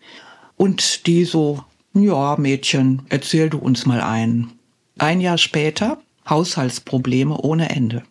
und 0.57 1.07
die 1.07 1.25
so, 1.25 1.63
ja, 1.93 2.35
Mädchen, 2.37 3.03
erzähl 3.09 3.49
du 3.49 3.57
uns 3.57 3.85
mal 3.85 4.01
einen. 4.01 4.51
Ein 4.97 5.21
Jahr 5.21 5.37
später 5.37 5.97
Haushaltsprobleme 6.29 7.37
ohne 7.37 7.69
Ende. 7.69 8.03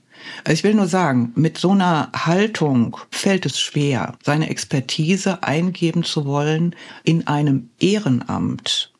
Ich 0.48 0.64
will 0.64 0.74
nur 0.74 0.86
sagen, 0.86 1.32
mit 1.34 1.58
so 1.58 1.70
einer 1.70 2.10
Haltung 2.14 2.96
fällt 3.10 3.46
es 3.46 3.60
schwer, 3.60 4.16
seine 4.22 4.50
Expertise 4.50 5.42
eingeben 5.42 6.04
zu 6.04 6.24
wollen 6.24 6.76
in 7.04 7.26
einem 7.26 7.70
Ehrenamt? 7.80 8.91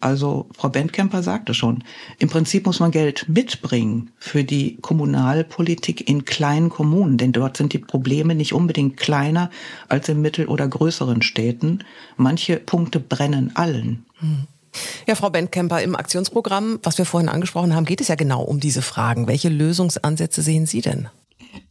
Also 0.00 0.48
Frau 0.56 0.68
Bendkemper 0.68 1.22
sagte 1.22 1.54
schon, 1.54 1.84
im 2.18 2.28
Prinzip 2.28 2.66
muss 2.66 2.80
man 2.80 2.90
Geld 2.90 3.28
mitbringen 3.28 4.10
für 4.18 4.44
die 4.44 4.76
Kommunalpolitik 4.80 6.08
in 6.08 6.24
kleinen 6.24 6.70
Kommunen, 6.70 7.18
denn 7.18 7.32
dort 7.32 7.56
sind 7.56 7.72
die 7.72 7.78
Probleme 7.78 8.34
nicht 8.34 8.52
unbedingt 8.52 8.96
kleiner 8.96 9.50
als 9.88 10.08
in 10.08 10.20
mittel- 10.22 10.48
oder 10.48 10.66
größeren 10.66 11.22
Städten. 11.22 11.84
Manche 12.16 12.56
Punkte 12.56 13.00
brennen 13.00 13.54
allen. 13.56 14.04
Ja, 15.06 15.14
Frau 15.14 15.30
Bendkemper, 15.30 15.82
im 15.82 15.96
Aktionsprogramm, 15.96 16.78
was 16.82 16.98
wir 16.98 17.04
vorhin 17.04 17.28
angesprochen 17.28 17.74
haben, 17.74 17.84
geht 17.84 18.00
es 18.00 18.08
ja 18.08 18.14
genau 18.14 18.42
um 18.42 18.60
diese 18.60 18.82
Fragen. 18.82 19.26
Welche 19.26 19.48
Lösungsansätze 19.48 20.42
sehen 20.42 20.66
Sie 20.66 20.80
denn? 20.80 21.08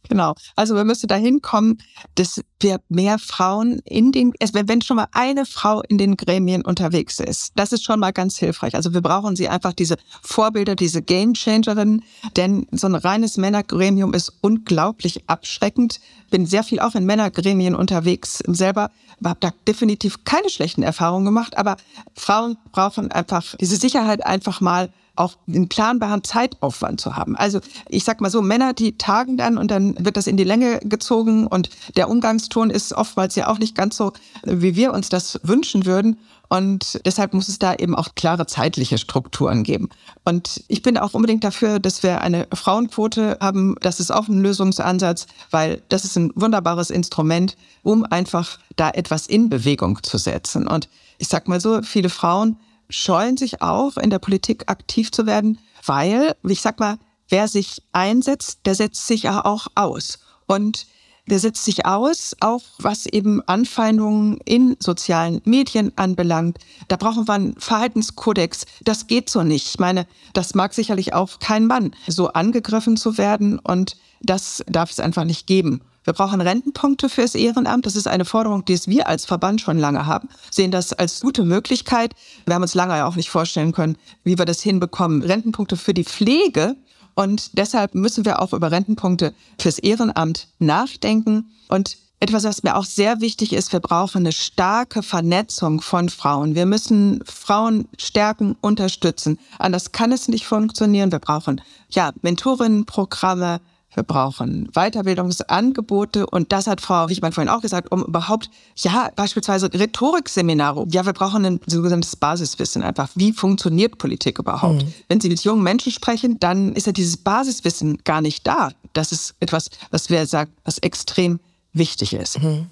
Genau. 0.08 0.34
Also 0.56 0.74
wir 0.74 0.84
müssen 0.84 1.06
dahin 1.06 1.42
kommen, 1.42 1.78
dass 2.14 2.40
wir 2.60 2.80
mehr 2.88 3.18
Frauen 3.18 3.80
in 3.84 4.10
den, 4.10 4.32
wenn 4.38 4.82
schon 4.82 4.96
mal 4.96 5.08
eine 5.12 5.44
Frau 5.44 5.82
in 5.82 5.98
den 5.98 6.16
Gremien 6.16 6.62
unterwegs 6.62 7.20
ist, 7.20 7.52
das 7.56 7.72
ist 7.72 7.84
schon 7.84 8.00
mal 8.00 8.12
ganz 8.12 8.38
hilfreich. 8.38 8.74
Also 8.74 8.94
wir 8.94 9.02
brauchen 9.02 9.36
sie 9.36 9.48
einfach 9.48 9.74
diese 9.74 9.96
Vorbilder, 10.22 10.74
diese 10.74 11.02
Gamechangerinnen, 11.02 12.04
denn 12.36 12.66
so 12.72 12.86
ein 12.86 12.94
reines 12.94 13.36
Männergremium 13.36 14.14
ist 14.14 14.32
unglaublich 14.40 15.28
abschreckend. 15.28 16.00
Bin 16.30 16.46
sehr 16.46 16.64
viel 16.64 16.80
auch 16.80 16.94
in 16.94 17.04
Männergremien 17.04 17.74
unterwegs 17.74 18.42
selber, 18.46 18.90
habe 19.22 19.40
da 19.40 19.52
definitiv 19.66 20.24
keine 20.24 20.48
schlechten 20.48 20.82
Erfahrungen 20.82 21.26
gemacht, 21.26 21.56
aber 21.56 21.76
Frauen 22.14 22.56
brauchen 22.72 23.12
einfach 23.12 23.56
diese 23.60 23.76
Sicherheit 23.76 24.24
einfach 24.24 24.60
mal 24.60 24.90
auch 25.18 25.34
einen 25.46 25.68
planbaren 25.68 26.24
Zeitaufwand 26.24 27.00
zu 27.00 27.16
haben. 27.16 27.36
Also 27.36 27.60
ich 27.88 28.04
sag 28.04 28.20
mal 28.20 28.30
so, 28.30 28.42
Männer, 28.42 28.72
die 28.72 28.96
tagen 28.96 29.36
dann 29.36 29.58
und 29.58 29.70
dann 29.70 29.94
wird 30.04 30.16
das 30.16 30.26
in 30.26 30.36
die 30.36 30.44
Länge 30.44 30.78
gezogen 30.80 31.46
und 31.46 31.70
der 31.96 32.08
Umgangston 32.08 32.70
ist 32.70 32.92
oftmals 32.92 33.34
ja 33.34 33.48
auch 33.48 33.58
nicht 33.58 33.74
ganz 33.74 33.96
so, 33.96 34.12
wie 34.44 34.76
wir 34.76 34.92
uns 34.92 35.08
das 35.08 35.40
wünschen 35.42 35.86
würden. 35.86 36.18
Und 36.50 37.00
deshalb 37.04 37.34
muss 37.34 37.48
es 37.48 37.58
da 37.58 37.74
eben 37.74 37.94
auch 37.94 38.14
klare 38.14 38.46
zeitliche 38.46 38.96
Strukturen 38.96 39.64
geben. 39.64 39.90
Und 40.24 40.64
ich 40.68 40.80
bin 40.80 40.96
auch 40.96 41.12
unbedingt 41.12 41.44
dafür, 41.44 41.78
dass 41.78 42.02
wir 42.02 42.22
eine 42.22 42.46
Frauenquote 42.54 43.36
haben. 43.40 43.76
Das 43.82 44.00
ist 44.00 44.10
auch 44.10 44.28
ein 44.28 44.40
Lösungsansatz, 44.40 45.26
weil 45.50 45.82
das 45.90 46.06
ist 46.06 46.16
ein 46.16 46.32
wunderbares 46.34 46.88
Instrument, 46.88 47.56
um 47.82 48.04
einfach 48.04 48.58
da 48.76 48.88
etwas 48.88 49.26
in 49.26 49.50
Bewegung 49.50 50.02
zu 50.02 50.16
setzen. 50.16 50.66
Und 50.66 50.88
ich 51.18 51.28
sag 51.28 51.48
mal 51.48 51.60
so, 51.60 51.82
viele 51.82 52.08
Frauen 52.08 52.56
scheuen 52.90 53.36
sich 53.36 53.62
auch, 53.62 53.96
in 53.96 54.10
der 54.10 54.18
Politik 54.18 54.64
aktiv 54.68 55.10
zu 55.12 55.26
werden, 55.26 55.58
weil, 55.84 56.34
ich 56.46 56.60
sag 56.60 56.80
mal, 56.80 56.98
wer 57.28 57.48
sich 57.48 57.82
einsetzt, 57.92 58.60
der 58.64 58.74
setzt 58.74 59.06
sich 59.06 59.24
ja 59.24 59.44
auch 59.44 59.66
aus. 59.74 60.18
Und 60.46 60.86
der 61.28 61.38
setzt 61.38 61.64
sich 61.64 61.84
aus, 61.84 62.34
auch 62.40 62.62
was 62.78 63.04
eben 63.04 63.42
Anfeindungen 63.46 64.38
in 64.46 64.76
sozialen 64.80 65.42
Medien 65.44 65.92
anbelangt. 65.96 66.58
Da 66.88 66.96
brauchen 66.96 67.28
wir 67.28 67.34
einen 67.34 67.60
Verhaltenskodex. 67.60 68.64
Das 68.82 69.06
geht 69.06 69.28
so 69.28 69.42
nicht. 69.42 69.66
Ich 69.66 69.78
meine, 69.78 70.06
das 70.32 70.54
mag 70.54 70.72
sicherlich 70.72 71.12
auch 71.12 71.38
kein 71.38 71.66
Mann, 71.66 71.94
so 72.06 72.28
angegriffen 72.28 72.96
zu 72.96 73.18
werden. 73.18 73.58
Und 73.58 73.96
das 74.22 74.64
darf 74.66 74.90
es 74.90 75.00
einfach 75.00 75.24
nicht 75.24 75.46
geben. 75.46 75.82
Wir 76.08 76.14
brauchen 76.14 76.40
Rentenpunkte 76.40 77.10
fürs 77.10 77.34
Ehrenamt. 77.34 77.84
Das 77.84 77.94
ist 77.94 78.08
eine 78.08 78.24
Forderung, 78.24 78.64
die 78.64 78.72
es 78.72 78.88
wir 78.88 79.08
als 79.08 79.26
Verband 79.26 79.60
schon 79.60 79.76
lange 79.76 80.06
haben, 80.06 80.30
sehen 80.50 80.70
das 80.70 80.94
als 80.94 81.20
gute 81.20 81.44
Möglichkeit. 81.44 82.14
Wir 82.46 82.54
haben 82.54 82.62
uns 82.62 82.74
lange 82.74 83.04
auch 83.04 83.14
nicht 83.14 83.28
vorstellen 83.28 83.72
können, 83.72 83.98
wie 84.24 84.38
wir 84.38 84.46
das 84.46 84.62
hinbekommen. 84.62 85.20
Rentenpunkte 85.20 85.76
für 85.76 85.92
die 85.92 86.04
Pflege. 86.04 86.76
Und 87.14 87.58
deshalb 87.58 87.94
müssen 87.94 88.24
wir 88.24 88.40
auch 88.40 88.54
über 88.54 88.70
Rentenpunkte 88.70 89.34
fürs 89.58 89.78
Ehrenamt 89.78 90.48
nachdenken. 90.58 91.50
Und 91.68 91.98
etwas, 92.20 92.44
was 92.44 92.62
mir 92.62 92.76
auch 92.76 92.86
sehr 92.86 93.20
wichtig 93.20 93.52
ist, 93.52 93.74
wir 93.74 93.80
brauchen 93.80 94.22
eine 94.22 94.32
starke 94.32 95.02
Vernetzung 95.02 95.82
von 95.82 96.08
Frauen. 96.08 96.54
Wir 96.54 96.64
müssen 96.64 97.22
Frauen 97.26 97.86
stärken, 97.98 98.56
unterstützen. 98.62 99.38
Anders 99.58 99.92
kann 99.92 100.10
es 100.12 100.26
nicht 100.26 100.46
funktionieren. 100.46 101.12
Wir 101.12 101.18
brauchen 101.18 101.60
ja 101.90 102.12
Mentorinnenprogramme, 102.22 103.60
wir 103.94 104.02
brauchen 104.02 104.68
Weiterbildungsangebote 104.74 106.26
und 106.26 106.52
das 106.52 106.66
hat 106.66 106.80
Frau 106.80 107.08
Wichmann 107.08 107.32
vorhin 107.32 107.48
auch 107.48 107.62
gesagt, 107.62 107.90
um 107.90 108.04
überhaupt, 108.04 108.50
ja, 108.76 109.10
beispielsweise 109.16 109.72
Rhetorikseminare. 109.72 110.86
Ja, 110.90 111.06
wir 111.06 111.12
brauchen 111.12 111.44
ein 111.44 111.60
sogenanntes 111.66 112.14
Basiswissen 112.16 112.82
einfach. 112.82 113.08
Wie 113.14 113.32
funktioniert 113.32 113.98
Politik 113.98 114.38
überhaupt? 114.38 114.84
Mhm. 114.84 114.94
Wenn 115.08 115.20
Sie 115.20 115.28
mit 115.28 115.42
jungen 115.42 115.62
Menschen 115.62 115.90
sprechen, 115.90 116.38
dann 116.38 116.74
ist 116.74 116.86
ja 116.86 116.92
dieses 116.92 117.16
Basiswissen 117.16 117.98
gar 118.04 118.20
nicht 118.20 118.46
da. 118.46 118.70
Das 118.92 119.10
ist 119.10 119.34
etwas, 119.40 119.70
was 119.90 120.10
wir 120.10 120.26
sagen, 120.26 120.52
was 120.64 120.78
extrem 120.78 121.40
wichtig 121.72 122.12
ist. 122.12 122.42
Mhm. 122.42 122.66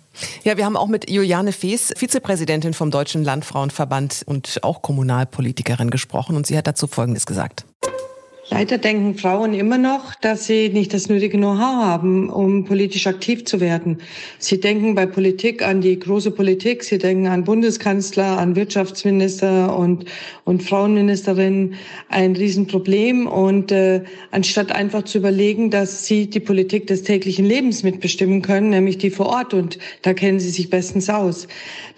Ja, 0.44 0.56
wir 0.56 0.64
haben 0.64 0.76
auch 0.76 0.88
mit 0.88 1.11
Juliane 1.11 1.52
Fees, 1.52 1.92
Vizepräsidentin 1.96 2.75
vom 2.75 2.90
Deutschen 2.90 3.25
Landfrauenverband 3.25 4.23
und 4.26 4.58
auch 4.62 4.82
Kommunalpolitikerin 4.82 5.90
gesprochen 5.90 6.37
und 6.37 6.46
sie 6.46 6.56
hat 6.56 6.66
dazu 6.66 6.87
Folgendes 6.87 7.26
gesagt. 7.26 7.64
Leider 8.48 8.78
denken 8.78 9.16
Frauen 9.16 9.54
immer 9.54 9.76
noch, 9.76 10.14
dass 10.14 10.46
sie 10.46 10.68
nicht 10.68 10.94
das 10.94 11.08
nötige 11.08 11.36
Know-how 11.36 11.84
haben, 11.84 12.30
um 12.30 12.64
politisch 12.64 13.08
aktiv 13.08 13.44
zu 13.44 13.60
werden. 13.60 13.98
Sie 14.38 14.60
denken 14.60 14.94
bei 14.94 15.04
Politik 15.04 15.66
an 15.66 15.80
die 15.80 15.98
große 15.98 16.30
Politik, 16.30 16.84
sie 16.84 16.98
denken 16.98 17.26
an 17.26 17.42
Bundeskanzler, 17.42 18.38
an 18.38 18.54
Wirtschaftsminister 18.54 19.76
und, 19.76 20.04
und 20.44 20.62
Frauenministerin, 20.62 21.74
ein 22.08 22.36
Riesenproblem. 22.36 23.26
Und 23.26 23.72
äh, 23.72 24.02
anstatt 24.30 24.70
einfach 24.70 25.02
zu 25.02 25.18
überlegen, 25.18 25.70
dass 25.70 26.06
sie 26.06 26.30
die 26.30 26.40
Politik 26.40 26.86
des 26.86 27.02
täglichen 27.02 27.46
Lebens 27.46 27.82
mitbestimmen 27.82 28.42
können, 28.42 28.70
nämlich 28.70 28.98
die 28.98 29.10
vor 29.10 29.26
Ort, 29.26 29.54
und 29.54 29.78
da 30.02 30.14
kennen 30.14 30.38
sie 30.38 30.50
sich 30.50 30.70
bestens 30.70 31.10
aus. 31.10 31.48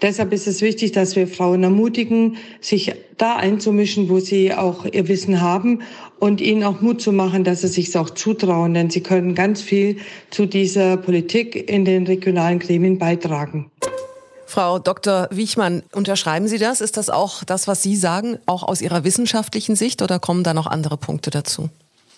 Deshalb 0.01 0.33
ist 0.33 0.47
es 0.47 0.63
wichtig, 0.63 0.93
dass 0.93 1.15
wir 1.15 1.27
Frauen 1.27 1.61
ermutigen, 1.61 2.37
sich 2.59 2.91
da 3.19 3.35
einzumischen, 3.35 4.09
wo 4.09 4.19
sie 4.19 4.53
auch 4.53 4.85
ihr 4.85 5.07
Wissen 5.07 5.41
haben 5.41 5.81
und 6.19 6.41
ihnen 6.41 6.63
auch 6.63 6.81
Mut 6.81 7.01
zu 7.01 7.11
machen, 7.11 7.43
dass 7.43 7.61
sie 7.61 7.67
sich 7.67 7.95
auch 7.97 8.09
zutrauen, 8.09 8.73
denn 8.73 8.89
sie 8.89 9.01
können 9.01 9.35
ganz 9.35 9.61
viel 9.61 9.97
zu 10.31 10.45
dieser 10.45 10.97
Politik 10.97 11.69
in 11.69 11.85
den 11.85 12.07
regionalen 12.07 12.59
Gremien 12.59 12.97
beitragen. 12.97 13.69
Frau 14.45 14.79
Dr. 14.79 15.27
Wiechmann, 15.29 15.83
unterschreiben 15.91 16.47
Sie 16.47 16.57
das? 16.57 16.81
Ist 16.81 16.97
das 16.97 17.11
auch 17.11 17.43
das, 17.43 17.67
was 17.67 17.83
Sie 17.83 17.95
sagen, 17.95 18.39
auch 18.47 18.63
aus 18.63 18.81
Ihrer 18.81 19.03
wissenschaftlichen 19.03 19.75
Sicht 19.75 20.01
oder 20.01 20.17
kommen 20.17 20.43
da 20.43 20.55
noch 20.55 20.65
andere 20.65 20.97
Punkte 20.97 21.29
dazu? 21.29 21.69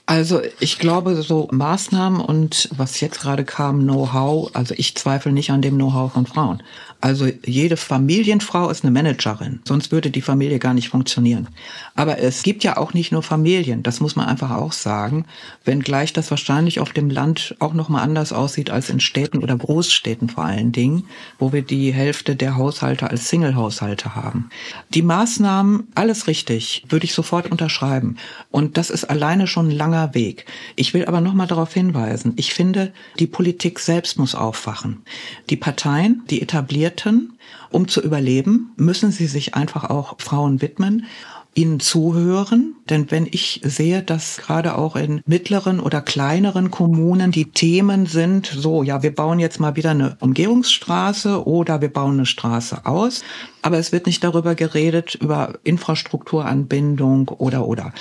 Also 0.05 0.41
ich 0.59 0.79
glaube, 0.79 1.21
so 1.21 1.47
Maßnahmen 1.51 2.21
und 2.21 2.69
was 2.75 2.99
jetzt 3.01 3.21
gerade 3.21 3.45
kam, 3.45 3.81
Know-how, 3.81 4.49
also 4.53 4.73
ich 4.77 4.95
zweifle 4.95 5.31
nicht 5.31 5.51
an 5.51 5.61
dem 5.61 5.75
Know-how 5.75 6.11
von 6.11 6.25
Frauen. 6.25 6.63
Also 7.01 7.27
jede 7.43 7.77
Familienfrau 7.77 8.69
ist 8.69 8.83
eine 8.83 8.91
Managerin, 8.91 9.59
sonst 9.65 9.91
würde 9.91 10.11
die 10.11 10.21
Familie 10.21 10.59
gar 10.59 10.75
nicht 10.75 10.89
funktionieren. 10.89 11.47
Aber 11.95 12.19
es 12.19 12.43
gibt 12.43 12.63
ja 12.63 12.77
auch 12.77 12.93
nicht 12.93 13.11
nur 13.11 13.23
Familien, 13.23 13.81
das 13.81 13.99
muss 13.99 14.15
man 14.15 14.27
einfach 14.27 14.51
auch 14.51 14.71
sagen, 14.71 15.25
wenngleich 15.65 16.13
das 16.13 16.29
wahrscheinlich 16.29 16.79
auf 16.79 16.93
dem 16.93 17.09
Land 17.09 17.55
auch 17.57 17.73
noch 17.73 17.89
mal 17.89 18.03
anders 18.03 18.31
aussieht 18.31 18.69
als 18.69 18.91
in 18.91 18.99
Städten 18.99 19.39
oder 19.39 19.57
Großstädten 19.57 20.29
vor 20.29 20.45
allen 20.45 20.71
Dingen, 20.71 21.05
wo 21.39 21.51
wir 21.51 21.63
die 21.63 21.91
Hälfte 21.91 22.35
der 22.35 22.55
Haushalte 22.55 23.09
als 23.09 23.29
Single-Haushalte 23.29 24.13
haben. 24.13 24.49
Die 24.93 25.01
Maßnahmen, 25.01 25.87
alles 25.95 26.27
richtig, 26.27 26.85
würde 26.87 27.05
ich 27.05 27.13
sofort 27.13 27.49
unterschreiben. 27.49 28.17
Und 28.51 28.77
das 28.77 28.91
ist 28.91 29.05
alleine 29.05 29.47
schon 29.47 29.69
ein 29.69 29.75
langer 29.75 30.13
Weg. 30.13 30.45
Ich 30.75 30.93
will 30.93 31.05
aber 31.05 31.19
noch 31.19 31.33
mal 31.33 31.47
darauf 31.47 31.73
hinweisen, 31.73 32.33
ich 32.35 32.53
finde, 32.53 32.93
die 33.17 33.27
Politik 33.27 33.79
selbst 33.79 34.19
muss 34.19 34.35
aufwachen. 34.35 35.01
Die 35.49 35.57
Parteien, 35.57 36.21
die 36.29 36.43
etabliert 36.43 36.90
Vierten, 36.91 37.37
um 37.69 37.87
zu 37.87 38.01
überleben, 38.01 38.73
müssen 38.75 39.11
sie 39.11 39.27
sich 39.27 39.55
einfach 39.55 39.89
auch 39.89 40.19
Frauen 40.19 40.61
widmen 40.61 41.05
ihnen 41.53 41.79
zuhören. 41.79 42.75
Denn 42.89 43.11
wenn 43.11 43.25
ich 43.25 43.61
sehe, 43.63 44.01
dass 44.03 44.37
gerade 44.37 44.77
auch 44.77 44.95
in 44.95 45.21
mittleren 45.25 45.79
oder 45.79 46.01
kleineren 46.01 46.71
Kommunen 46.71 47.31
die 47.31 47.51
Themen 47.51 48.05
sind, 48.05 48.47
so, 48.47 48.83
ja, 48.83 49.03
wir 49.03 49.13
bauen 49.13 49.39
jetzt 49.39 49.59
mal 49.59 49.75
wieder 49.75 49.91
eine 49.91 50.17
Umgehungsstraße 50.19 51.45
oder 51.45 51.81
wir 51.81 51.91
bauen 51.91 52.13
eine 52.13 52.25
Straße 52.25 52.85
aus, 52.85 53.23
aber 53.61 53.77
es 53.77 53.91
wird 53.91 54.07
nicht 54.07 54.23
darüber 54.23 54.55
geredet, 54.55 55.15
über 55.15 55.53
Infrastrukturanbindung 55.63 57.29
oder 57.29 57.67
oder. 57.67 57.93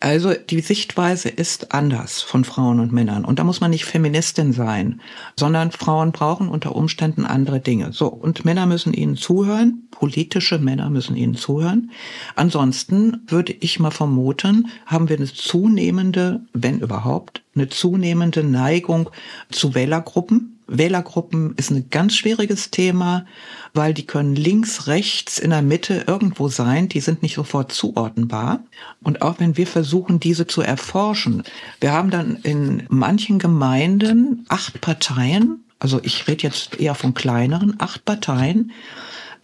Also 0.00 0.34
die 0.34 0.60
Sichtweise 0.60 1.28
ist 1.28 1.72
anders 1.72 2.20
von 2.20 2.44
Frauen 2.44 2.80
und 2.80 2.92
Männern. 2.92 3.24
Und 3.24 3.38
da 3.38 3.44
muss 3.44 3.60
man 3.60 3.70
nicht 3.70 3.86
Feministin 3.86 4.52
sein, 4.52 5.00
sondern 5.38 5.72
Frauen 5.72 6.12
brauchen 6.12 6.48
unter 6.48 6.76
Umständen 6.76 7.24
andere 7.24 7.60
Dinge. 7.60 7.92
So, 7.92 8.08
und 8.08 8.44
Männer 8.44 8.66
müssen 8.66 8.92
ihnen 8.92 9.16
zuhören, 9.16 9.85
politische 9.98 10.58
Männer 10.58 10.90
müssen 10.90 11.16
ihnen 11.16 11.34
zuhören. 11.34 11.90
Ansonsten 12.34 13.22
würde 13.26 13.54
ich 13.60 13.80
mal 13.80 13.90
vermuten, 13.90 14.68
haben 14.84 15.08
wir 15.08 15.16
eine 15.16 15.26
zunehmende, 15.26 16.40
wenn 16.52 16.80
überhaupt, 16.80 17.42
eine 17.54 17.68
zunehmende 17.68 18.44
Neigung 18.44 19.10
zu 19.50 19.74
Wählergruppen, 19.74 20.56
Wählergruppen 20.68 21.54
ist 21.56 21.70
ein 21.70 21.90
ganz 21.90 22.16
schwieriges 22.16 22.70
Thema, 22.70 23.24
weil 23.72 23.94
die 23.94 24.06
können 24.06 24.34
links, 24.34 24.88
rechts, 24.88 25.38
in 25.38 25.50
der 25.50 25.62
Mitte 25.62 26.04
irgendwo 26.06 26.48
sein, 26.48 26.88
die 26.88 27.00
sind 27.00 27.22
nicht 27.22 27.36
sofort 27.36 27.72
zuordnenbar. 27.72 28.64
Und 29.02 29.22
auch 29.22 29.38
wenn 29.38 29.56
wir 29.56 29.66
versuchen, 29.66 30.18
diese 30.18 30.46
zu 30.46 30.62
erforschen, 30.62 31.44
wir 31.80 31.92
haben 31.92 32.10
dann 32.10 32.36
in 32.42 32.82
manchen 32.88 33.38
Gemeinden 33.38 34.44
acht 34.48 34.80
Parteien, 34.80 35.64
also 35.78 36.00
ich 36.02 36.26
rede 36.26 36.42
jetzt 36.42 36.80
eher 36.80 36.94
von 36.94 37.14
kleineren, 37.14 37.76
acht 37.78 38.04
Parteien, 38.04 38.72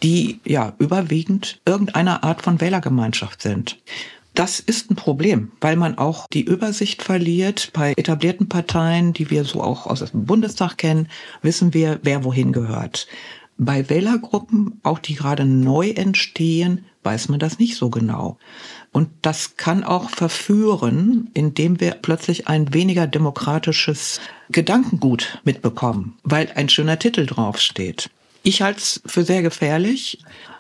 die 0.03 0.41
ja 0.45 0.75
überwiegend 0.79 1.61
irgendeiner 1.67 2.25
Art 2.25 2.43
von 2.43 2.61
Wählergemeinschaft 2.61 3.43
sind. 3.43 3.79
Das 4.35 4.61
ist 4.61 4.91
ein 4.91 4.97
Problem, 4.97 5.53
weil 5.61 5.77
man 5.77 5.99
auch 5.99 6.27
die 6.33 6.43
Übersicht 6.43 7.03
verliert. 7.03 7.71
Bei 7.75 7.93
etablierten 7.97 8.49
Parteien, 8.49 9.13
die 9.13 9.31
wir 9.31 9.45
so 9.45 9.63
auch 9.63 9.87
aus 9.87 10.01
dem 10.11 10.25
Bundestag 10.25 10.79
kennen, 10.79 11.09
wissen 11.43 11.75
wir, 11.75 12.01
wer 12.03 12.25
wohin 12.25 12.53
gehört. 12.53 13.07
Bei 13.59 13.91
Wählergruppen, 13.91 14.81
auch 14.83 14.99
die 14.99 15.15
gerade 15.15 15.45
neu 15.45 15.91
entstehen, 15.91 16.87
weiß 17.03 17.29
man 17.29 17.41
das 17.41 17.59
nicht 17.59 17.77
so 17.77 17.91
genau. 17.91 18.39
Und 18.91 19.11
das 19.21 19.57
kann 19.57 19.85
auch 19.85 20.09
verführen, 20.09 21.31
indem 21.35 21.79
wir 21.81 21.93
plötzlich 21.93 22.49
ein 22.49 22.73
weniger 22.73 23.07
demokratisches 23.07 24.21
Gedankengut 24.51 25.41
mitbekommen, 25.45 26.17
weil 26.23 26.51
ein 26.55 26.71
schöner 26.71 26.99
Titel 26.99 27.27
draufsteht. 27.27 28.11
Ich 28.43 28.63
halte 28.63 28.81
es 28.81 29.03
für 29.07 29.25
sehr 29.25 29.43
gefährlich, 29.43 30.19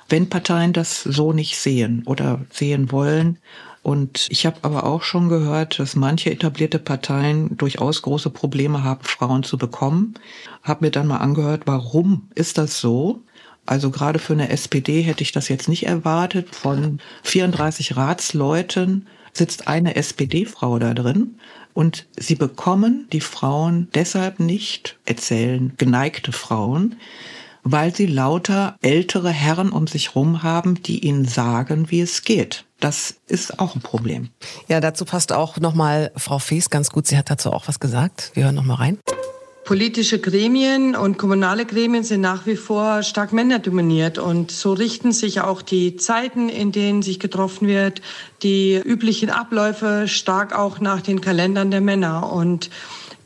wenn 0.08 0.28
Parteien 0.28 0.72
das 0.72 1.02
so 1.02 1.32
nicht 1.32 1.56
sehen 1.56 2.02
oder 2.06 2.40
sehen 2.50 2.92
wollen. 2.92 3.38
Und 3.82 4.28
ich 4.30 4.46
habe 4.46 4.58
aber 4.62 4.84
auch 4.84 5.02
schon 5.02 5.28
gehört, 5.28 5.80
dass 5.80 5.96
manche 5.96 6.30
etablierte 6.30 6.78
Parteien 6.78 7.56
durchaus 7.56 8.02
große 8.02 8.30
Probleme 8.30 8.84
haben, 8.84 9.02
Frauen 9.02 9.42
zu 9.42 9.58
bekommen. 9.58 10.14
Hab 10.62 10.82
mir 10.82 10.92
dann 10.92 11.08
mal 11.08 11.16
angehört, 11.16 11.62
warum 11.66 12.28
ist 12.36 12.58
das 12.58 12.78
so? 12.78 13.20
Also 13.66 13.90
gerade 13.90 14.20
für 14.20 14.34
eine 14.34 14.50
SPD 14.50 15.02
hätte 15.02 15.22
ich 15.22 15.32
das 15.32 15.48
jetzt 15.48 15.68
nicht 15.68 15.86
erwartet. 15.86 16.54
Von 16.54 17.00
34 17.24 17.96
Ratsleuten 17.96 19.08
sitzt 19.32 19.66
eine 19.66 19.96
SPD-Frau 19.96 20.78
da 20.78 20.94
drin. 20.94 21.36
Und 21.74 22.06
sie 22.16 22.34
bekommen 22.34 23.08
die 23.12 23.20
Frauen 23.20 23.88
deshalb 23.94 24.38
nicht, 24.40 24.98
erzählen 25.06 25.72
geneigte 25.78 26.30
Frauen, 26.30 26.96
weil 27.62 27.94
sie 27.94 28.06
lauter 28.06 28.76
ältere 28.82 29.30
Herren 29.30 29.70
um 29.70 29.86
sich 29.86 30.14
rum 30.14 30.42
haben, 30.42 30.82
die 30.82 31.00
ihnen 31.00 31.26
sagen, 31.26 31.90
wie 31.90 32.00
es 32.00 32.22
geht. 32.22 32.64
Das 32.80 33.14
ist 33.28 33.60
auch 33.60 33.76
ein 33.76 33.80
Problem. 33.80 34.30
Ja, 34.68 34.80
dazu 34.80 35.04
passt 35.04 35.32
auch 35.32 35.58
nochmal 35.58 36.10
Frau 36.16 36.38
Fees 36.40 36.68
ganz 36.68 36.90
gut. 36.90 37.06
Sie 37.06 37.16
hat 37.16 37.30
dazu 37.30 37.52
auch 37.52 37.68
was 37.68 37.78
gesagt. 37.78 38.32
Wir 38.34 38.44
hören 38.44 38.56
nochmal 38.56 38.78
rein. 38.78 38.98
Politische 39.64 40.18
Gremien 40.18 40.96
und 40.96 41.18
kommunale 41.18 41.64
Gremien 41.64 42.02
sind 42.02 42.20
nach 42.20 42.46
wie 42.46 42.56
vor 42.56 43.04
stark 43.04 43.32
männerdominiert 43.32 44.18
und 44.18 44.50
so 44.50 44.72
richten 44.72 45.12
sich 45.12 45.40
auch 45.40 45.62
die 45.62 45.94
Zeiten, 45.94 46.48
in 46.48 46.72
denen 46.72 47.02
sich 47.02 47.20
getroffen 47.20 47.68
wird, 47.68 48.02
die 48.42 48.74
üblichen 48.74 49.30
Abläufe 49.30 50.08
stark 50.08 50.52
auch 50.52 50.80
nach 50.80 51.00
den 51.00 51.20
Kalendern 51.20 51.70
der 51.70 51.80
Männer 51.80 52.32
und 52.32 52.70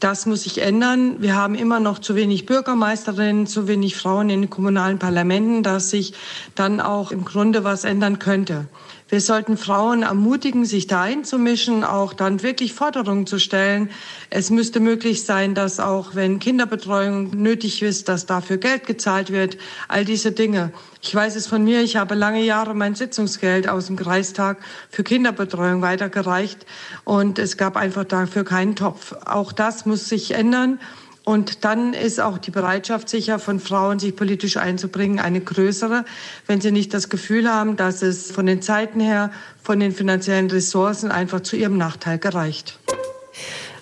das 0.01 0.27
muss 0.27 0.43
sich 0.43 0.61
ändern. 0.61 1.17
Wir 1.23 1.35
haben 1.35 1.55
immer 1.55 1.81
noch 1.81 1.99
zu 1.99 2.15
wenig 2.15 2.47
Bürgermeisterinnen, 2.47 3.47
zu 3.47 3.67
wenig 3.67 3.97
Frauen 3.97 4.31
in 4.31 4.43
den 4.43 4.51
kommunalen 4.51 4.99
Parlamenten, 4.99 5.63
dass 5.63 5.91
sich 5.91 6.15
dann 6.55 6.81
auch 6.81 7.11
im 7.11 7.25
Grunde 7.25 7.65
was 7.65 7.85
ändern 7.85 8.19
könnte. 8.19 8.67
Wir 9.09 9.21
sollten 9.21 9.57
Frauen 9.57 10.03
ermutigen, 10.03 10.65
sich 10.65 10.89
da 10.89 11.03
einzumischen, 11.03 11.85
auch 11.85 12.13
dann 12.13 12.43
wirklich 12.43 12.75
Forderungen 12.75 13.25
zu 13.25 13.39
stellen. 13.39 13.89
Es 14.31 14.51
müsste 14.51 14.81
möglich 14.81 15.25
sein, 15.25 15.55
dass 15.55 15.79
auch 15.79 16.17
wenn 16.17 16.41
Kinderbetreuung 16.41 17.31
nötig 17.31 17.83
ist, 17.83 18.09
dass 18.09 18.27
dafür 18.27 18.57
Geld 18.57 18.85
gezahlt 18.85 19.31
wird. 19.31 19.59
All 19.87 20.05
diese 20.05 20.33
Dinge. 20.33 20.73
Ich 21.03 21.15
weiß 21.15 21.37
es 21.37 21.47
von 21.47 21.63
mir, 21.63 21.83
ich 21.83 21.95
habe 21.97 22.17
lange 22.17 22.43
Jahre 22.43 22.75
mein 22.75 22.97
Sitzungsgeld 22.97 23.69
aus 23.69 23.87
dem 23.87 23.95
Kreistag 23.95 24.59
für 24.91 25.05
Kinderbetreuung 25.05 25.83
weitergereicht 25.83 26.67
und 27.05 27.39
es 27.39 27.57
gab 27.57 27.77
einfach 27.77 28.03
dafür 28.03 28.43
keinen 28.43 28.75
Topf. 28.75 29.15
Auch 29.25 29.53
das 29.53 29.87
muss 29.87 30.09
sich 30.09 30.33
ändern. 30.33 30.81
Und 31.27 31.65
dann 31.65 31.93
ist 31.93 32.21
auch 32.21 32.39
die 32.39 32.53
Bereitschaft 32.53 33.09
sicher 33.09 33.41
von 33.41 33.59
Frauen, 33.59 33.99
sich 33.99 34.15
politisch 34.15 34.59
einzubringen, 34.59 35.19
eine 35.19 35.41
größere, 35.41 36.05
wenn 36.47 36.61
sie 36.61 36.71
nicht 36.71 36.95
das 36.95 37.09
Gefühl 37.09 37.53
haben, 37.53 37.75
dass 37.75 38.03
es 38.03 38.31
von 38.31 38.47
den 38.47 38.63
Zeiten 38.63 39.01
her, 39.01 39.33
von 39.61 39.81
den 39.81 39.91
finanziellen 39.91 40.49
Ressourcen 40.49 41.11
einfach 41.11 41.41
zu 41.41 41.57
ihrem 41.57 41.79
Nachteil 41.79 42.21
gereicht. 42.21 42.79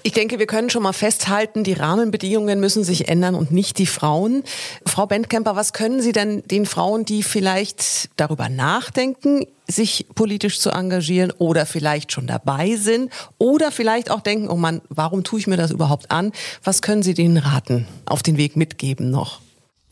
Ich 0.07 0.13
denke, 0.13 0.39
wir 0.39 0.47
können 0.47 0.69
schon 0.69 0.83
mal 0.83 0.93
festhalten, 0.93 1.65
die 1.65 1.73
Rahmenbedingungen 1.73 2.61
müssen 2.61 2.85
sich 2.85 3.09
ändern 3.09 3.35
und 3.35 3.51
nicht 3.53 3.79
die 3.79 3.87
Frauen. 3.87 4.45
Frau 4.85 5.07
Bendkemper, 5.07 5.57
was 5.57 5.73
können 5.73 6.03
Sie 6.03 6.13
denn 6.13 6.43
den 6.43 6.67
Frauen, 6.67 7.07
die 7.07 7.23
vielleicht 7.23 8.11
darüber 8.17 8.51
nachdenken, 8.51 9.47
sich 9.67 10.05
politisch 10.15 10.61
zu 10.61 10.69
engagieren 10.69 11.33
oder 11.39 11.65
vielleicht 11.65 12.13
schon 12.13 12.27
dabei 12.27 12.77
sind 12.77 13.11
oder 13.39 13.73
vielleicht 13.73 14.11
auch 14.11 14.21
denken, 14.21 14.51
oh 14.51 14.57
Mann, 14.57 14.83
warum 14.91 15.25
tue 15.25 15.39
ich 15.39 15.47
mir 15.47 15.57
das 15.57 15.71
überhaupt 15.71 16.11
an? 16.11 16.33
Was 16.63 16.83
können 16.83 17.03
Sie 17.03 17.15
denen 17.15 17.39
raten, 17.39 17.89
auf 18.05 18.23
den 18.23 18.37
Weg 18.37 18.57
mitgeben 18.57 19.11
noch? 19.11 19.41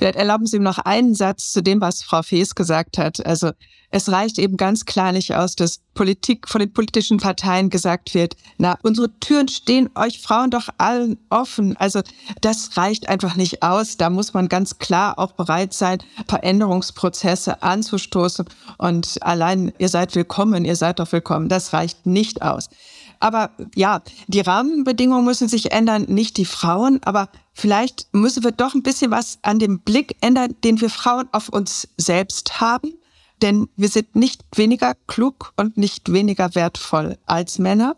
Vielleicht 0.03 0.19
erlauben 0.19 0.47
Sie 0.47 0.59
mir 0.59 0.65
noch 0.65 0.79
einen 0.79 1.15
Satz 1.15 1.53
zu 1.53 1.63
dem, 1.63 1.81
was 1.81 2.03
Frau 2.03 2.23
Fees 2.23 2.57
gesagt 2.57 2.99
hat. 2.99 3.25
Also 3.25 3.53
es 3.91 4.11
reicht 4.11 4.37
eben 4.41 4.57
ganz 4.57 4.85
klar 4.85 5.13
nicht 5.13 5.33
aus, 5.37 5.55
dass 5.55 5.79
Politik 5.95 6.49
von 6.49 6.59
den 6.59 6.73
politischen 6.73 7.19
Parteien 7.19 7.71
gesagt 7.71 8.13
wird, 8.13 8.35
na, 8.59 8.77
unsere 8.83 9.17
Türen 9.21 9.47
stehen 9.47 9.91
euch 9.95 10.21
Frauen 10.21 10.51
doch 10.51 10.71
allen 10.77 11.19
offen. 11.31 11.77
Also 11.77 12.01
das 12.41 12.77
reicht 12.77 13.09
einfach 13.09 13.37
nicht 13.37 13.63
aus. 13.63 13.97
Da 13.97 14.11
muss 14.11 14.35
man 14.35 14.49
ganz 14.49 14.79
klar 14.79 15.21
auch 15.21 15.33
bereit 15.33 15.73
sein, 15.73 15.99
Veränderungsprozesse 16.27 17.63
anzustoßen. 17.63 18.47
Und 18.79 19.23
allein, 19.23 19.73
ihr 19.79 19.89
seid 19.89 20.17
willkommen, 20.17 20.65
ihr 20.65 20.75
seid 20.75 20.99
doch 20.99 21.13
willkommen. 21.13 21.49
Das 21.49 21.73
reicht 21.73 22.07
nicht 22.07 22.43
aus. 22.43 22.69
Aber 23.23 23.51
ja, 23.77 24.03
die 24.27 24.41
Rahmenbedingungen 24.41 25.25
müssen 25.25 25.47
sich 25.47 25.71
ändern, 25.71 26.07
nicht 26.09 26.37
die 26.39 26.45
Frauen, 26.45 27.01
aber 27.05 27.29
vielleicht 27.53 28.09
müssen 28.13 28.43
wir 28.43 28.51
doch 28.51 28.75
ein 28.75 28.83
bisschen 28.83 29.13
was 29.13 29.39
an 29.43 29.61
dem 29.61 29.79
Blick 29.79 30.17
ändern, 30.21 30.57
den 30.65 30.81
wir 30.81 30.91
Frauen 30.91 31.29
auf 31.31 31.49
uns 31.49 31.89
selbst 31.97 32.61
haben. 32.61 32.95
denn 33.41 33.69
wir 33.77 33.89
sind 33.89 34.15
nicht 34.15 34.43
weniger 34.55 34.95
klug 35.09 35.53
und 35.57 35.77
nicht 35.77 36.13
weniger 36.13 36.55
wertvoll 36.55 37.19
als 37.27 37.59
Männer. 37.59 37.97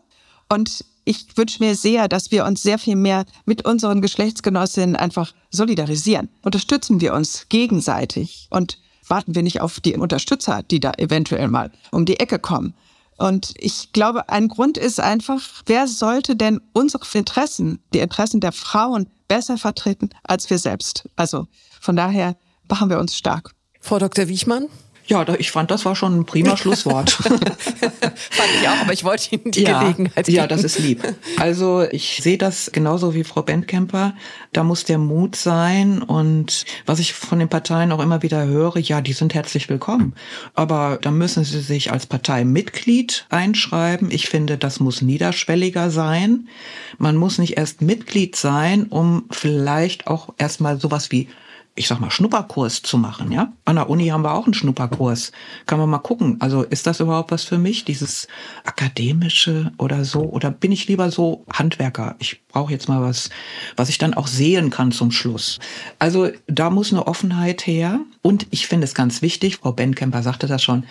Und 0.49 0.85
ich 1.05 1.37
wünsche 1.37 1.63
mir 1.63 1.75
sehr, 1.75 2.09
dass 2.09 2.31
wir 2.31 2.47
uns 2.47 2.63
sehr 2.63 2.79
viel 2.79 2.97
mehr 2.97 3.27
mit 3.45 3.67
unseren 3.67 4.01
Geschlechtsgenossinnen 4.01 4.97
einfach 4.97 5.35
solidarisieren. 5.51 6.31
Unterstützen 6.43 7.01
wir 7.03 7.13
uns 7.13 7.47
gegenseitig 7.51 8.49
und 8.51 8.79
warten 9.07 9.35
wir 9.35 9.43
nicht 9.43 9.61
auf 9.61 9.81
die 9.81 9.97
Unterstützer, 9.97 10.63
die 10.63 10.81
da 10.81 10.93
eventuell 10.97 11.49
mal 11.49 11.71
um 11.91 12.07
die 12.07 12.19
Ecke 12.21 12.39
kommen. 12.39 12.73
Und 13.16 13.55
ich 13.57 13.92
glaube, 13.92 14.29
ein 14.29 14.48
Grund 14.48 14.77
ist 14.77 15.00
einfach, 15.00 15.40
wer 15.66 15.87
sollte 15.87 16.37
denn 16.37 16.61
unsere 16.72 17.05
Interessen, 17.14 17.81
die 17.92 18.00
Interessen 18.00 18.40
der 18.40 18.53
Frauen 18.53 19.09
besser 19.29 19.57
vertreten 19.57 20.11
als 20.24 20.50
wir 20.50 20.59
selbst? 20.59 21.09
Also 21.16 21.46
von 21.81 21.96
daher 21.96 22.37
machen 22.68 22.90
wir 22.90 22.98
uns 22.98 23.16
stark. 23.16 23.53
Frau 23.81 23.98
Dr. 23.98 24.29
Wiechmann? 24.29 24.68
Ja, 25.07 25.27
ich 25.38 25.51
fand, 25.51 25.71
das 25.71 25.85
war 25.85 25.95
schon 25.95 26.21
ein 26.21 26.25
prima 26.25 26.57
Schlusswort. 26.57 27.11
fand 27.11 28.51
ich 28.61 28.69
auch, 28.69 28.81
aber 28.81 28.93
ich 28.93 29.05
wollte 29.05 29.35
Ihnen 29.35 29.51
die 29.51 29.64
ja, 29.64 29.83
Gelegenheit 29.83 30.27
geben. 30.27 30.37
Ja, 30.37 30.47
das 30.47 30.64
ist 30.64 30.79
lieb. 30.79 31.03
Also 31.38 31.83
ich 31.90 32.21
sehe 32.23 32.38
das 32.38 32.71
genauso 32.73 33.14
wie 33.14 33.25
Frau 33.25 33.43
Bentkemper. 33.43 34.14
Da 34.53 34.64
muss 34.64 34.85
der 34.85 34.99
Mut 34.99 35.37
sein. 35.37 36.03
Und 36.03 36.64
was 36.87 37.01
ich 37.01 37.12
von 37.12 37.38
den 37.38 37.49
Parteien 37.49 37.93
auch 37.93 38.01
immer 38.01 38.23
wieder 38.23 38.47
höre, 38.47 38.79
ja, 38.79 39.01
die 39.03 39.12
sind 39.12 39.35
herzlich 39.35 39.69
willkommen. 39.69 40.14
Aber 40.55 40.99
da 41.01 41.11
müssen 41.11 41.45
sie 41.45 41.61
sich 41.61 41.93
als 41.93 42.07
Parteimitglied 42.07 43.27
einschreiben. 43.29 44.11
Ich 44.11 44.29
finde, 44.29 44.57
das 44.57 44.81
muss 44.81 45.03
niederschwelliger 45.03 45.90
sein. 45.90 46.49
Man 46.97 47.17
muss 47.17 47.38
nicht 47.38 47.59
erst 47.59 47.83
Mitglied 47.83 48.37
sein, 48.37 48.85
um 48.85 49.25
vielleicht 49.31 50.07
auch 50.07 50.33
erstmal 50.38 50.81
sowas 50.81 51.11
wie 51.12 51.29
ich 51.77 51.89
sag 51.89 52.01
mal, 52.01 52.11
Schnupperkurs 52.11 52.83
zu 52.83 52.99
machen, 52.99 53.33
ja. 53.33 53.53
An 53.65 53.77
der 53.77 53.91
Uni 53.91 54.07
haben 54.07 54.23
wir 54.23 54.35
auch 54.35 54.45
einen 54.45 54.55
Schnupperkurs. 54.55 55.33
Kann 55.67 55.79
man 55.81 55.91
mal 55.91 55.99
gucken. 55.99 56.37
Also 56.41 56.63
ist 56.63 56.87
das 56.87 57.01
überhaupt 57.01 57.33
was 57.33 57.43
für 57.43 57.59
mich, 57.59 57.85
dieses 57.85 58.29
akademische 58.65 59.73
oder 59.79 60.05
so? 60.05 60.21
Oder 60.21 60.51
bin 60.51 60.71
ich 60.71 60.87
lieber 60.87 61.11
so 61.11 61.45
Handwerker? 61.53 62.15
Ich 62.21 62.44
brauche 62.55 62.73
jetzt 62.73 62.88
mal 62.88 63.03
was, 63.03 63.31
was 63.77 63.88
ich 63.88 63.99
dann 63.99 64.14
auch 64.14 64.29
sehen 64.29 64.71
kann 64.71 64.93
zum 64.93 65.11
Schluss. 65.11 65.59
Also 65.99 66.31
da 66.47 66.71
muss 66.71 66.93
eine 66.93 67.07
Offenheit 67.07 67.67
her. 67.67 68.01
Und 68.23 68.47
ich 68.51 68.69
finde 68.69 68.85
es 68.85 68.95
ganz 68.95 69.23
wichtig, 69.23 69.57
Frau 69.57 69.73
Benkemper 69.73 70.23
sagte 70.23 70.47
das 70.47 70.62
schon, 70.62 70.85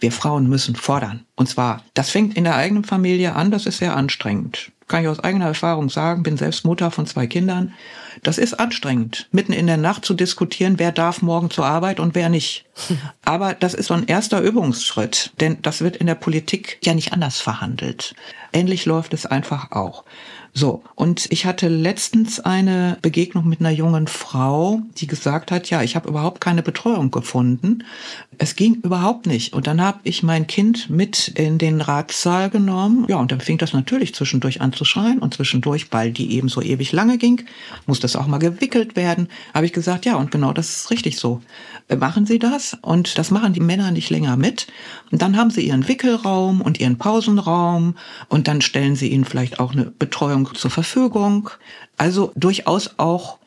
wir 0.00 0.10
Frauen 0.10 0.48
müssen 0.48 0.74
fordern. 0.74 1.24
Und 1.36 1.48
zwar, 1.48 1.84
das 1.92 2.08
fängt 2.08 2.34
in 2.34 2.44
der 2.44 2.56
eigenen 2.56 2.84
Familie 2.84 3.34
an, 3.34 3.50
das 3.50 3.66
ist 3.66 3.78
sehr 3.78 3.94
anstrengend. 3.94 4.72
Kann 4.88 5.02
ich 5.02 5.08
aus 5.08 5.20
eigener 5.20 5.46
Erfahrung 5.46 5.90
sagen, 5.90 6.22
bin 6.22 6.38
selbst 6.38 6.64
Mutter 6.64 6.90
von 6.90 7.06
zwei 7.06 7.26
Kindern 7.26 7.72
das 8.22 8.38
ist 8.38 8.54
anstrengend, 8.54 9.28
mitten 9.32 9.52
in 9.52 9.66
der 9.66 9.76
Nacht 9.76 10.04
zu 10.04 10.14
diskutieren, 10.14 10.78
wer 10.78 10.92
darf 10.92 11.22
morgen 11.22 11.50
zur 11.50 11.66
Arbeit 11.66 11.98
und 11.98 12.14
wer 12.14 12.28
nicht. 12.28 12.64
Aber 13.24 13.54
das 13.54 13.74
ist 13.74 13.86
so 13.86 13.94
ein 13.94 14.06
erster 14.06 14.40
Übungsschritt, 14.40 15.32
denn 15.40 15.58
das 15.62 15.80
wird 15.80 15.96
in 15.96 16.06
der 16.06 16.14
Politik 16.14 16.78
ja 16.82 16.94
nicht 16.94 17.12
anders 17.12 17.40
verhandelt. 17.40 18.14
Ähnlich 18.52 18.84
läuft 18.84 19.14
es 19.14 19.26
einfach 19.26 19.72
auch. 19.72 20.04
So, 20.54 20.82
und 20.96 21.28
ich 21.30 21.46
hatte 21.46 21.68
letztens 21.68 22.38
eine 22.38 22.98
Begegnung 23.00 23.48
mit 23.48 23.60
einer 23.60 23.70
jungen 23.70 24.06
Frau, 24.06 24.82
die 24.98 25.06
gesagt 25.06 25.50
hat, 25.50 25.70
ja, 25.70 25.82
ich 25.82 25.96
habe 25.96 26.10
überhaupt 26.10 26.42
keine 26.42 26.62
Betreuung 26.62 27.10
gefunden. 27.10 27.84
Es 28.36 28.54
ging 28.54 28.74
überhaupt 28.82 29.24
nicht. 29.24 29.54
Und 29.54 29.66
dann 29.66 29.80
habe 29.80 30.00
ich 30.02 30.22
mein 30.22 30.46
Kind 30.46 30.90
mit 30.90 31.28
in 31.28 31.56
den 31.56 31.80
Ratssaal 31.80 32.50
genommen. 32.50 33.06
Ja, 33.08 33.16
und 33.16 33.32
dann 33.32 33.40
fing 33.40 33.56
das 33.56 33.72
natürlich 33.72 34.14
zwischendurch 34.14 34.60
an 34.60 34.74
zu 34.74 34.84
schreien 34.84 35.20
und 35.20 35.32
zwischendurch, 35.32 35.86
weil 35.90 36.12
die 36.12 36.32
eben 36.32 36.50
so 36.50 36.60
ewig 36.60 36.92
lange 36.92 37.16
ging, 37.16 37.46
muss 37.86 38.00
das 38.00 38.14
auch 38.14 38.26
mal 38.26 38.36
gewickelt 38.36 38.94
werden. 38.94 39.28
Habe 39.54 39.64
ich 39.64 39.72
gesagt, 39.72 40.04
ja, 40.04 40.16
und 40.16 40.30
genau 40.30 40.52
das 40.52 40.68
ist 40.68 40.90
richtig 40.90 41.16
so. 41.16 41.40
Äh, 41.88 41.96
machen 41.96 42.26
Sie 42.26 42.38
das? 42.38 42.76
Und 42.82 43.16
das 43.16 43.30
machen 43.30 43.54
die 43.54 43.60
Männer 43.60 43.90
nicht 43.90 44.10
länger 44.10 44.36
mit. 44.36 44.66
Und 45.10 45.22
dann 45.22 45.36
haben 45.36 45.50
sie 45.50 45.66
ihren 45.66 45.88
Wickelraum 45.88 46.60
und 46.60 46.80
ihren 46.80 46.98
Pausenraum 46.98 47.96
und 48.28 48.48
dann 48.48 48.60
stellen 48.60 48.96
sie 48.96 49.08
ihnen 49.08 49.24
vielleicht 49.24 49.60
auch 49.60 49.72
eine 49.72 49.84
Betreuung 49.84 50.41
Verfügung 50.44 50.60
zur 50.60 50.70
Verfügung. 50.70 51.50
Also 51.96 52.32
durchaus 52.34 52.98
auch, 52.98 53.38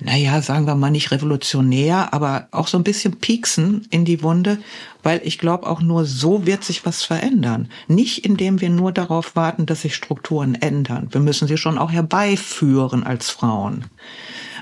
naja, 0.00 0.42
sagen 0.42 0.66
wir 0.66 0.74
mal 0.74 0.90
nicht 0.90 1.10
revolutionär, 1.10 2.12
aber 2.12 2.48
auch 2.50 2.68
so 2.68 2.76
ein 2.76 2.84
bisschen 2.84 3.18
pieksen 3.18 3.86
in 3.90 4.04
die 4.04 4.22
Wunde, 4.22 4.58
weil 5.02 5.20
ich 5.24 5.38
glaube, 5.38 5.66
auch 5.66 5.80
nur 5.80 6.04
so 6.04 6.46
wird 6.46 6.64
sich 6.64 6.84
was 6.84 7.02
verändern. 7.02 7.68
Nicht 7.88 8.24
indem 8.24 8.60
wir 8.60 8.70
nur 8.70 8.92
darauf 8.92 9.36
warten, 9.36 9.66
dass 9.66 9.82
sich 9.82 9.94
Strukturen 9.94 10.54
ändern. 10.54 11.08
Wir 11.10 11.20
müssen 11.20 11.48
sie 11.48 11.56
schon 11.56 11.78
auch 11.78 11.92
herbeiführen 11.92 13.04
als 13.04 13.30
Frauen 13.30 13.84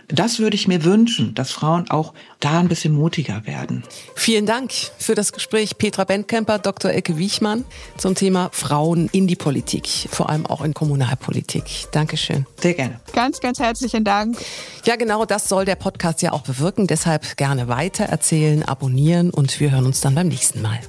das 0.09 0.39
würde 0.39 0.55
ich 0.55 0.69
mir 0.69 0.85
wünschen, 0.85 1.35
dass 1.35 1.51
Frauen 1.51 1.91
auch 1.91 2.13
da 2.41 2.59
ein 2.59 2.69
bisschen 2.69 2.93
mutiger 2.93 3.47
werden. 3.47 3.85
Vielen 4.15 4.47
Dank 4.47 4.73
für 4.99 5.15
das 5.15 5.33
Gespräch, 5.33 5.79
Petra 5.79 6.05
Bentkemper, 6.05 6.59
Dr. 6.59 6.91
Elke 6.91 7.19
Wiechmann 7.19 7.65
zum 7.97 8.15
Thema 8.15 8.51
Frauen 8.53 9.09
in 9.13 9.27
die 9.27 9.37
Politik, 9.37 9.89
vor 10.11 10.31
allem 10.31 10.47
auch 10.47 10.63
in 10.63 10.75
Kommunalpolitik. 10.75 11.65
Dankeschön. 11.93 12.47
Sehr 12.61 12.75
gerne. 12.75 13.01
Ganz, 13.13 13.41
ganz 13.41 13.59
herzlichen 13.59 14.05
Dank. 14.05 14.37
Ja, 14.85 14.97
genau 14.97 15.25
das 15.25 15.49
soll 15.49 15.65
der 15.65 15.77
Podcast 15.77 16.23
ja 16.23 16.33
auch 16.33 16.43
bewirken. 16.43 16.87
Deshalb 16.87 17.37
gerne 17.37 17.69
weiter 17.69 18.05
erzählen, 18.05 18.63
abonnieren 18.63 19.31
und 19.31 19.61
wir 19.61 19.71
hören 19.71 19.87
uns 19.87 20.01
dann 20.01 20.15
beim 20.15 20.29
nächsten 20.29 20.63
Mal. 20.63 20.81